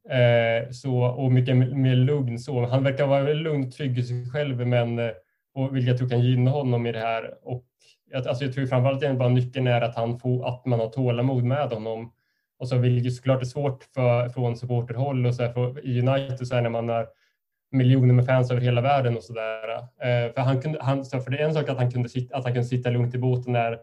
[0.09, 2.65] Eh, så och mycket mer lugn så.
[2.65, 5.11] Han verkar vara väldigt lugn och trygg i sig själv, men eh,
[5.53, 7.33] och vilket jag tror kan gynna honom i det här.
[7.43, 7.65] Och
[8.27, 11.43] alltså jag tror framförallt att bara nyckeln är att, han får, att man har tålamod
[11.43, 12.13] med honom.
[12.59, 16.47] Och så vilket såklart är svårt för, från supporterhåll och så här, för, i United
[16.47, 17.07] så här, när man har
[17.71, 19.77] miljoner med fans över hela världen och sådär.
[19.77, 22.43] Eh, för, han kunde, han, för det är en sak att han, kunde sitta, att
[22.43, 23.79] han kunde sitta lugnt i båten när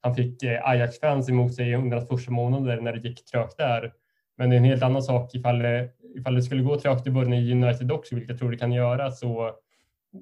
[0.00, 3.92] han fick eh, Ajax-fans emot sig under hans första månader när det gick trögt där.
[4.36, 7.10] Men det är en helt annan sak ifall det, ifall det skulle gå trögt i
[7.10, 9.50] början i United också, vilket jag tror det kan göra, så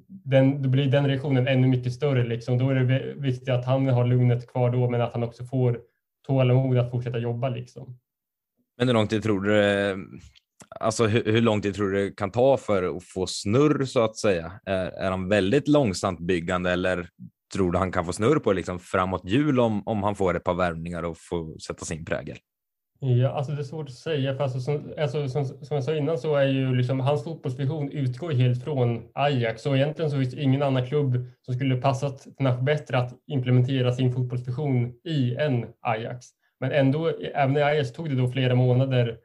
[0.08, 2.24] den, då blir den reaktionen ännu mycket större.
[2.24, 2.58] Liksom.
[2.58, 5.80] Då är det viktigt att han har lugnet kvar då, men att han också får
[6.26, 7.48] tålamod att fortsätta jobba.
[7.48, 7.98] Liksom.
[8.78, 9.96] Men hur lång tid tror du eh,
[10.80, 14.00] Alltså hur, hur lång tid tror du det kan ta för att få snurr så
[14.00, 14.52] att säga?
[14.66, 17.08] Är, är han väldigt långsamt byggande eller
[17.52, 20.44] tror du han kan få snurr på liksom framåt jul om, om han får ett
[20.44, 22.38] par värvningar och får sätta sin prägel?
[23.00, 24.34] Ja, alltså det är svårt att säga.
[24.34, 27.92] För alltså, som, alltså, som, som jag sa innan så är ju liksom, hans fotbollsvision
[27.92, 29.62] utgår helt från Ajax.
[29.62, 32.26] Så egentligen så finns det ingen annan klubb som skulle passat
[32.62, 36.26] bättre att implementera sin fotbollsvision i än Ajax.
[36.60, 39.18] Men ändå, även i Ajax tog det då flera månader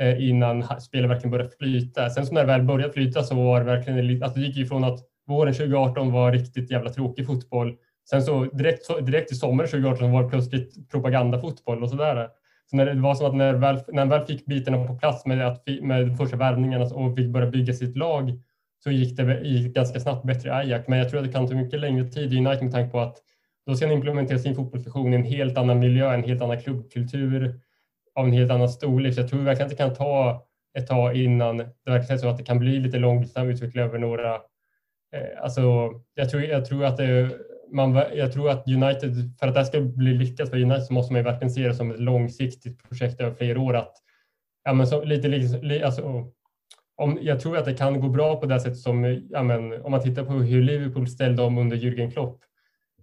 [0.00, 2.10] Eh, innan spelet verkligen började flyta.
[2.10, 4.66] Sen så när det väl började flyta så var det verkligen, alltså det gick ju
[4.66, 7.76] från att våren 2018 var riktigt jävla tråkig fotboll.
[8.10, 12.28] Sen så direkt, direkt i sommaren 2018 var det plötsligt propagandafotboll och sådär.
[12.70, 15.26] Så när det var som att när, väl, när han väl fick bitarna på plats
[15.26, 18.32] med, att, med första värvningarna och fick börja bygga sitt lag
[18.84, 20.88] så gick det gick ganska snabbt bättre i Ajax.
[20.88, 23.00] Men jag tror att det kan ta mycket längre tid i United med tanke på
[23.00, 23.16] att
[23.66, 27.60] då ska han implementera sin fotbollsvision i en helt annan miljö, en helt annan klubbkultur
[28.14, 29.14] av en helt annan storlek.
[29.14, 30.44] Så jag tror verkligen att det kan ta
[30.78, 33.98] ett tag innan det verkligen är så att det kan bli lite långsam utveckling över
[33.98, 34.34] några...
[35.14, 37.30] Eh, alltså, jag, tror, jag tror att det
[37.72, 41.12] man, jag tror att United, för att det ska bli lyckat för United så måste
[41.12, 43.76] man ju verkligen se det som ett långsiktigt projekt över flera år.
[43.76, 43.92] Att,
[44.64, 46.26] ja, men så, lite, alltså,
[46.96, 49.90] om, jag tror att det kan gå bra på det sättet som, ja, men, om
[49.90, 52.40] man tittar på hur Liverpool ställde om under Jürgen Klopp.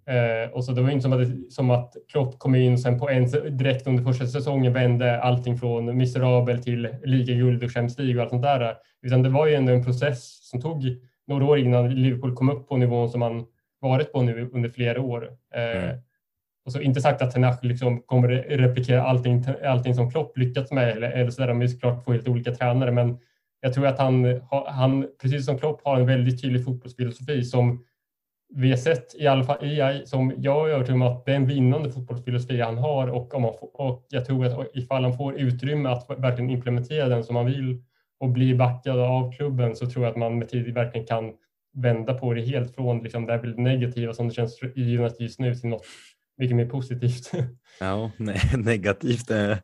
[0.07, 3.09] Eh, och så det var inte som att, som att Klopp kom in sen på
[3.09, 8.21] en, direkt under första säsongen vände allting från miserabel till ligaguld och Champions League och
[8.21, 8.75] allt sånt där.
[9.01, 10.83] Utan det var ju ändå en process som tog
[11.27, 13.45] några år innan Liverpool kom upp på nivån som man
[13.79, 15.29] varit på nu under flera år.
[15.55, 15.97] Eh, mm.
[16.65, 18.27] Och så inte sagt att Tenach liksom kommer
[18.57, 21.47] replikera allting, allting som Klopp lyckats med eller, eller så där.
[21.47, 23.17] De är såklart två helt olika tränare, men
[23.61, 27.85] jag tror att han, han, precis som Klopp, har en väldigt tydlig fotbollsfilosofi som
[28.57, 31.35] vi har sett i alla fall i, som jag är övertygad om att det är
[31.35, 35.39] en vinnande fotbollsfilosofi han har och, om får, och jag tror att ifall han får
[35.39, 37.83] utrymme att verkligen implementera den som han vill
[38.19, 41.33] och bli backad av klubben så tror jag att man med tid verkligen kan
[41.73, 45.21] vända på det helt från liksom det här väldigt negativa som det känns i United
[45.21, 45.85] just nu till något
[46.37, 47.31] mycket mer positivt.
[47.79, 49.59] Ja, nej, negativt eh, är,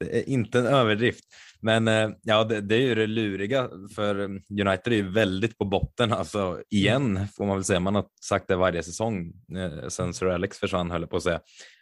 [0.00, 1.24] är inte en överdrift.
[1.62, 5.64] Men eh, ja, det, det, är ju det luriga för United är ju väldigt på
[5.64, 7.80] botten, alltså igen får man väl säga.
[7.80, 11.22] Man har sagt det varje säsong eh, sen Sir Alex försvann höll jag på att
[11.22, 11.40] säga.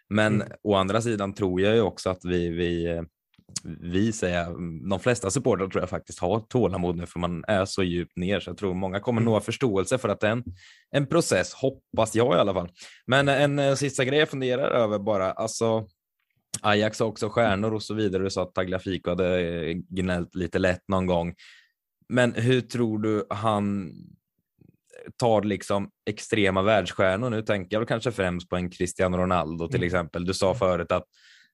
[0.08, 0.52] Men mm.
[0.62, 3.02] å andra sidan tror jag ju också att vi, vi, eh,
[3.80, 4.46] vi säger,
[4.88, 8.40] de flesta supportrar tror jag faktiskt har tålamod nu för man är så djupt ner
[8.40, 9.32] så jag tror många kommer mm.
[9.32, 10.44] nå förståelse för att det är en,
[10.90, 12.68] en process, hoppas jag i alla fall.
[13.06, 15.86] Men en, en sista grej jag funderar över bara, alltså
[16.62, 18.22] Ajax har också stjärnor och så vidare.
[18.22, 21.34] Du sa att Tagliafico hade eh, gnällt lite lätt någon gång.
[22.08, 23.92] Men hur tror du han
[25.16, 27.30] tar liksom extrema världsstjärnor?
[27.30, 29.86] Nu tänker jag kanske främst på en Cristiano Ronaldo till mm.
[29.86, 30.24] exempel.
[30.24, 31.04] Du sa förut att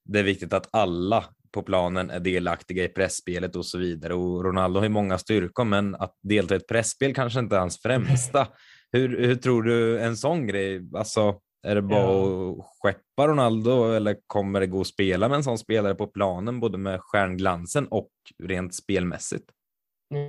[0.04, 4.14] det är viktigt att alla på planen är delaktiga i pressspelet och så vidare.
[4.14, 7.60] Och Ronaldo har ju många styrkor, men att delta i ett pressspel kanske inte är
[7.60, 8.48] hans främsta.
[8.92, 12.50] Hur, hur tror du en sån grej, alltså är det bara ja.
[12.50, 16.60] att skeppa Ronaldo eller kommer det gå att spela med en sån spelare på planen,
[16.60, 18.10] både med stjärnglansen och
[18.42, 19.44] rent spelmässigt?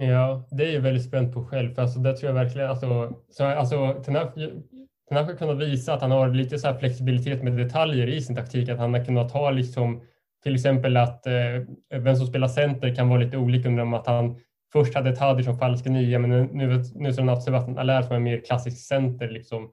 [0.02, 3.14] Ja, det är ju väldigt spänt på själv, för alltså, det tror jag verkligen, alltså,
[3.30, 4.36] så, alltså Tenach
[5.10, 8.80] har kunnat visa att han har lite så flexibilitet med detaljer i sin taktik, att
[8.80, 10.02] han har kunnat ta liksom
[10.44, 14.36] till exempel att eh, vem som spelar center kan vara lite olika under att han
[14.74, 17.78] först hade Tadic som falska nia, men nu, nu, nu så har han haft Sebastian
[17.78, 19.72] Allaire som är mer klassisk center liksom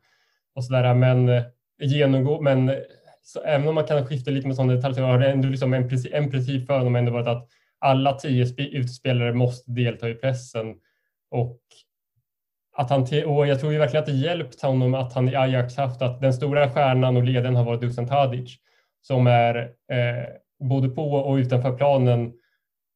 [0.54, 0.94] och sådär.
[0.94, 1.42] Men eh,
[1.80, 2.74] genomgå, men
[3.22, 5.74] så även om man kan skifta lite med sådana detaljer så har det ändå liksom
[5.74, 7.48] en, princip, en princip för honom ändå varit att
[7.78, 10.74] alla tio utespelare måste delta i pressen.
[11.30, 11.60] Och,
[12.76, 15.76] att han och jag tror ju verkligen att det hjälpt honom att han i Ajax
[15.76, 18.58] haft att den stora stjärnan och ledaren har varit Dusan Tadic
[19.00, 19.56] som är
[19.92, 20.28] eh,
[20.68, 22.32] både på och utanför planen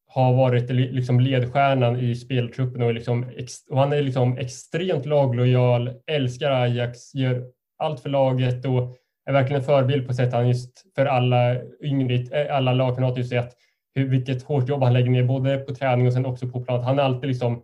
[0.07, 3.27] har varit liksom ledstjärnan i speltruppen och, liksom,
[3.71, 7.47] och han är liksom extremt laglojal, älskar Ajax, gör
[7.79, 12.15] allt för laget och är verkligen en förebild på sätt han just för alla yngre,
[12.15, 13.53] eh, alla lagkamrater just att
[13.95, 16.83] hur, vilket hårt jobb han lägger ner både på träning och sen också på plan.
[16.85, 17.63] Han är alltid liksom,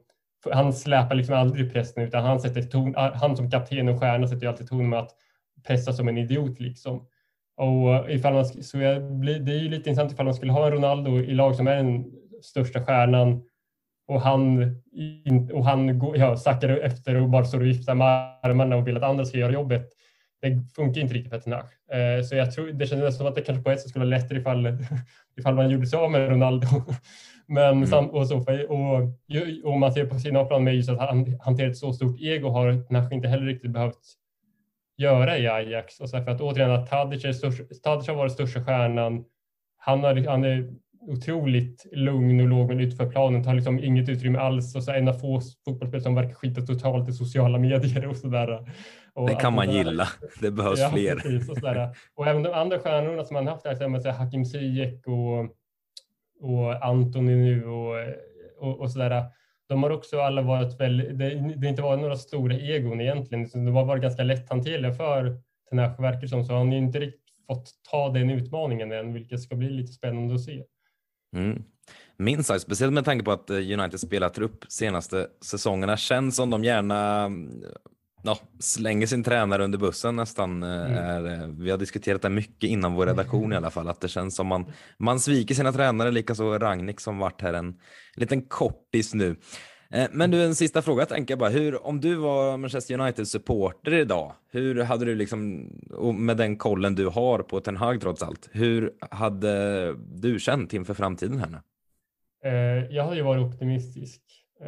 [0.52, 4.28] han släpar liksom aldrig pressen utan han sätter ton, ah, han som kapten och stjärna
[4.28, 5.10] sätter ju alltid ton med att
[5.66, 7.06] pressa som en idiot liksom.
[7.56, 10.72] Och ifall man, så jag, det är ju lite intressant ifall man skulle ha en
[10.72, 12.04] Ronaldo i lag som är den
[12.42, 13.42] största stjärnan
[14.08, 14.62] och han,
[15.52, 19.02] och han ja, sackar efter och bara står och viftar med armarna och vill att
[19.02, 19.88] andra ska göra jobbet
[20.45, 21.90] det funkar inte riktigt för Tenach.
[21.92, 24.16] Eh, så jag tror det kändes som att det kanske på ett sätt skulle vara
[24.16, 24.66] lättare ifall,
[25.38, 26.66] ifall man gjorde sig av med Ronaldo.
[27.47, 27.86] Men mm.
[27.86, 28.38] sam, och, så,
[28.68, 29.01] och,
[29.64, 32.49] och man ser på sina plan med just att han hanterar ett så stort ego
[32.49, 34.01] har Tenach inte heller riktigt behövt
[34.97, 36.01] göra i Ajax.
[36.01, 39.24] Och så för att återigen att Tadic, är största, Tadic har varit största stjärnan.
[39.76, 40.74] Han, har, han är
[41.07, 45.12] otroligt lugn och låg utanför planen, tar liksom inget utrymme alls och så en av
[45.12, 48.72] få fotbollsspelare som verkar skita totalt i sociala medier och sådär.
[49.14, 50.09] Och det kan man gilla.
[50.40, 51.16] Det behövs ja, fler.
[51.16, 51.59] Precis, och,
[52.14, 55.40] och, även de andra stjärnorna som man haft som Hakim Ziyech och,
[56.40, 57.96] och Antoni nu och,
[58.59, 59.24] och, och sådär.
[59.68, 63.59] De har också alla varit väldigt, det, det inte varit några stora egon egentligen, så
[63.59, 65.38] de har varit ganska lätthanterliga för
[65.70, 69.57] Tenach verkar som, så har han inte riktigt fått ta den utmaningen än, vilket ska
[69.57, 70.64] bli lite spännande att se.
[71.35, 71.62] Mm.
[72.16, 76.51] Minst sagt, speciellt med tanke på att eh, United spelat upp senaste säsongerna, känns som
[76.51, 77.30] de gärna
[78.24, 80.62] ja, slänger sin tränare under bussen nästan.
[80.62, 80.97] Eh, mm.
[80.97, 84.09] Är, eh, vi har diskuterat det mycket inom vår redaktion i alla fall, att det
[84.09, 87.74] känns som man, man sviker sina tränare, likaså Ragnik som varit här en
[88.16, 89.37] liten kortis nu.
[89.91, 91.51] Eh, men du, en sista fråga tänker jag bara.
[91.51, 95.70] Hur, om du var Manchester United-supporter idag, hur hade du liksom,
[96.14, 100.95] med den kollen du har på Ten Hag trots allt, hur hade du känt inför
[100.95, 101.59] framtiden här nu?
[102.45, 104.20] Eh, jag hade ju varit optimistisk.
[104.61, 104.66] Eh,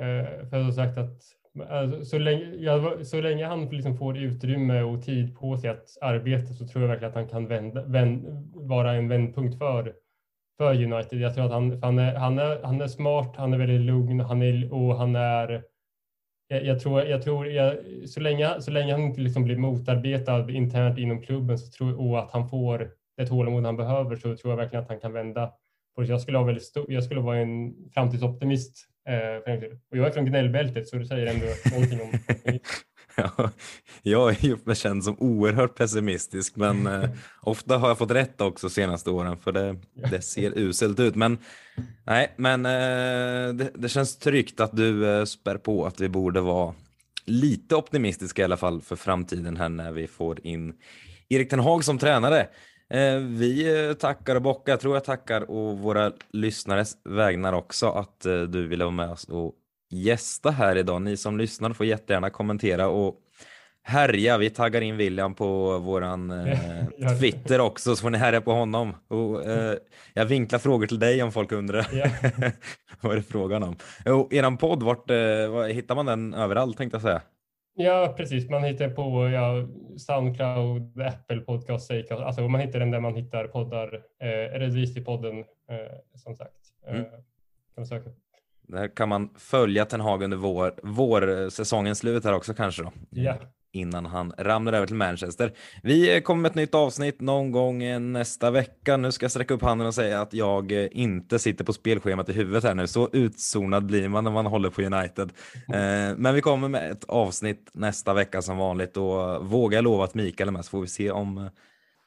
[0.48, 1.36] för jag hade sagt att
[1.70, 6.54] Alltså, så, länge, så länge han liksom får utrymme och tid på sig att arbeta
[6.54, 9.94] så tror jag verkligen att han kan vända, vänd, vara en vändpunkt för,
[10.56, 11.20] för United.
[11.20, 14.20] Jag tror att han, han, är, han, är, han är smart, han är väldigt lugn
[14.20, 15.62] han är, och han är
[16.48, 17.76] jag, jag, tror, jag tror jag,
[18.06, 22.18] så, länge, så länge han inte liksom blir motarbetad internt inom klubben så tror, och
[22.18, 25.52] att han får det tålamod han behöver så tror jag verkligen att han kan vända.
[25.96, 26.04] På.
[26.04, 28.86] Jag skulle, ha väldigt stor, jag skulle vara en framtidsoptimist.
[29.08, 29.54] Eh,
[29.90, 32.10] och jag är från gnällbältet så det säger ändå någonting om
[33.36, 33.50] Ja,
[34.02, 37.10] jag är ju känd som oerhört pessimistisk, men eh,
[37.42, 39.76] ofta har jag fått rätt också senaste åren, för det,
[40.10, 41.14] det ser uselt ut.
[41.14, 41.38] Men
[42.06, 46.40] nej, men eh, det, det, känns tryggt att du eh, spär på att vi borde
[46.40, 46.74] vara
[47.24, 50.74] lite optimistiska i alla fall för framtiden här när vi får in
[51.28, 52.48] Erik Ten Hag som tränare.
[52.90, 58.26] Eh, vi tackar och bockar, jag tror jag tackar och våra lyssnares vägnar också att
[58.26, 59.54] eh, du ville vara med oss och
[59.90, 61.02] gästa här idag.
[61.02, 63.14] Ni som lyssnar får jättegärna kommentera och
[63.82, 64.38] härja.
[64.38, 66.58] Vi taggar in William på våran eh,
[67.20, 68.94] Twitter också så får ni härja på honom.
[69.08, 69.76] Och, eh,
[70.14, 71.86] jag vinklar frågor till dig om folk undrar.
[71.92, 72.10] Ja.
[73.00, 73.76] vad är det frågan om?
[74.06, 75.16] Och eran podd, vart eh,
[75.72, 77.22] hittar man den överallt tänkte jag säga?
[77.78, 78.50] Ja, precis.
[78.50, 79.66] Man hittar på ja,
[79.98, 82.22] Soundcloud, Apple Podcast, Acast.
[82.22, 83.94] Alltså man hittar den där man hittar poddar.
[84.20, 85.38] Eh, Redvisi-podden,
[85.70, 85.76] eh,
[86.14, 86.56] som sagt.
[86.86, 87.06] Eh, mm.
[87.74, 88.10] kan söka.
[88.68, 92.92] Där kan man följa Ten Hag under vår, vårsäsongens slut här också kanske då.
[93.10, 93.34] Ja.
[93.72, 95.52] Innan han ramlar över till Manchester.
[95.82, 98.96] Vi kommer med ett nytt avsnitt någon gång nästa vecka.
[98.96, 102.32] Nu ska jag sträcka upp handen och säga att jag inte sitter på spelschemat i
[102.32, 102.86] huvudet här nu.
[102.86, 105.32] Så utzonad blir man när man håller på United.
[105.68, 106.16] Mm.
[106.16, 110.48] Men vi kommer med ett avsnitt nästa vecka som vanligt och vågar lova att Mikael
[110.48, 111.50] är med så får vi se om,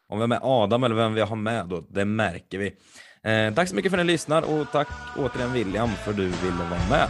[0.10, 1.84] om vi har med Adam eller vem vi har med då.
[1.90, 2.76] Det märker vi.
[3.24, 6.24] Eh, tack så mycket för att ni lyssnar och tack återigen William för att du
[6.24, 7.08] ville vara med.